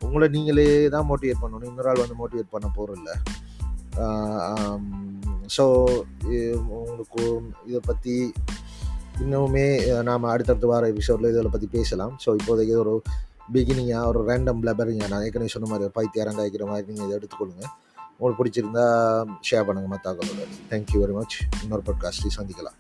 உங்களை 0.06 0.28
நீங்களே 0.36 0.66
தான் 0.96 1.08
மோட்டிவேட் 1.10 1.44
பண்ணணும். 1.44 1.70
இன்னொரு 1.72 1.90
ஆள் 1.92 2.04
வந்து 2.04 2.18
மோட்டிவேட் 2.22 2.54
பண்ண 2.56 2.70
போகிறதில்ல 2.78 3.12
ஸோ 5.56 5.64
உங்களுக்கு 6.80 7.24
இதை 7.70 7.80
பற்றி 7.90 8.16
இன்னுமே 9.24 9.66
நாம் 10.10 10.32
அடுத்தடுத்து 10.34 10.68
வர 10.72 10.88
எபிசோடில் 10.94 11.32
இதில் 11.32 11.54
பற்றி 11.56 11.68
பேசலாம். 11.78 12.14
ஸோ 12.24 12.30
இப்போதைக்கு 12.40 12.76
ஒரு 12.84 12.94
பிகினிங்காக 13.54 14.10
ஒரு 14.12 14.20
ரேண்டம் 14.30 14.62
பிளபரிங்க 14.64 15.08
நான் 15.12 15.26
ஏற்கனவே 15.28 15.54
சொன்ன 15.56 15.70
மாதிரி 15.72 15.88
ஒரு 15.88 15.96
பைத்தியாரம் 16.00 16.40
மாதிரி 16.72 16.88
நீங்கள் 16.92 17.08
இதை 17.08 17.18
எடுத்துக்கொள்ளுங்க. 17.20 17.66
உங்களுக்கு 18.16 18.40
பிடிச்சிருந்தா 18.40 18.86
ஷேர் 19.50 19.68
பண்ணுங்கள் 19.68 19.94
மற்ற 19.94 20.16
தேங்க்யூ 20.72 21.00
வெரி 21.04 21.16
மச் 21.20 21.38
இன்னொரு 21.64 21.86
பாட்காஸ்ட்லேயும் 21.88 22.38
சந்திக்கலாம். 22.40 22.78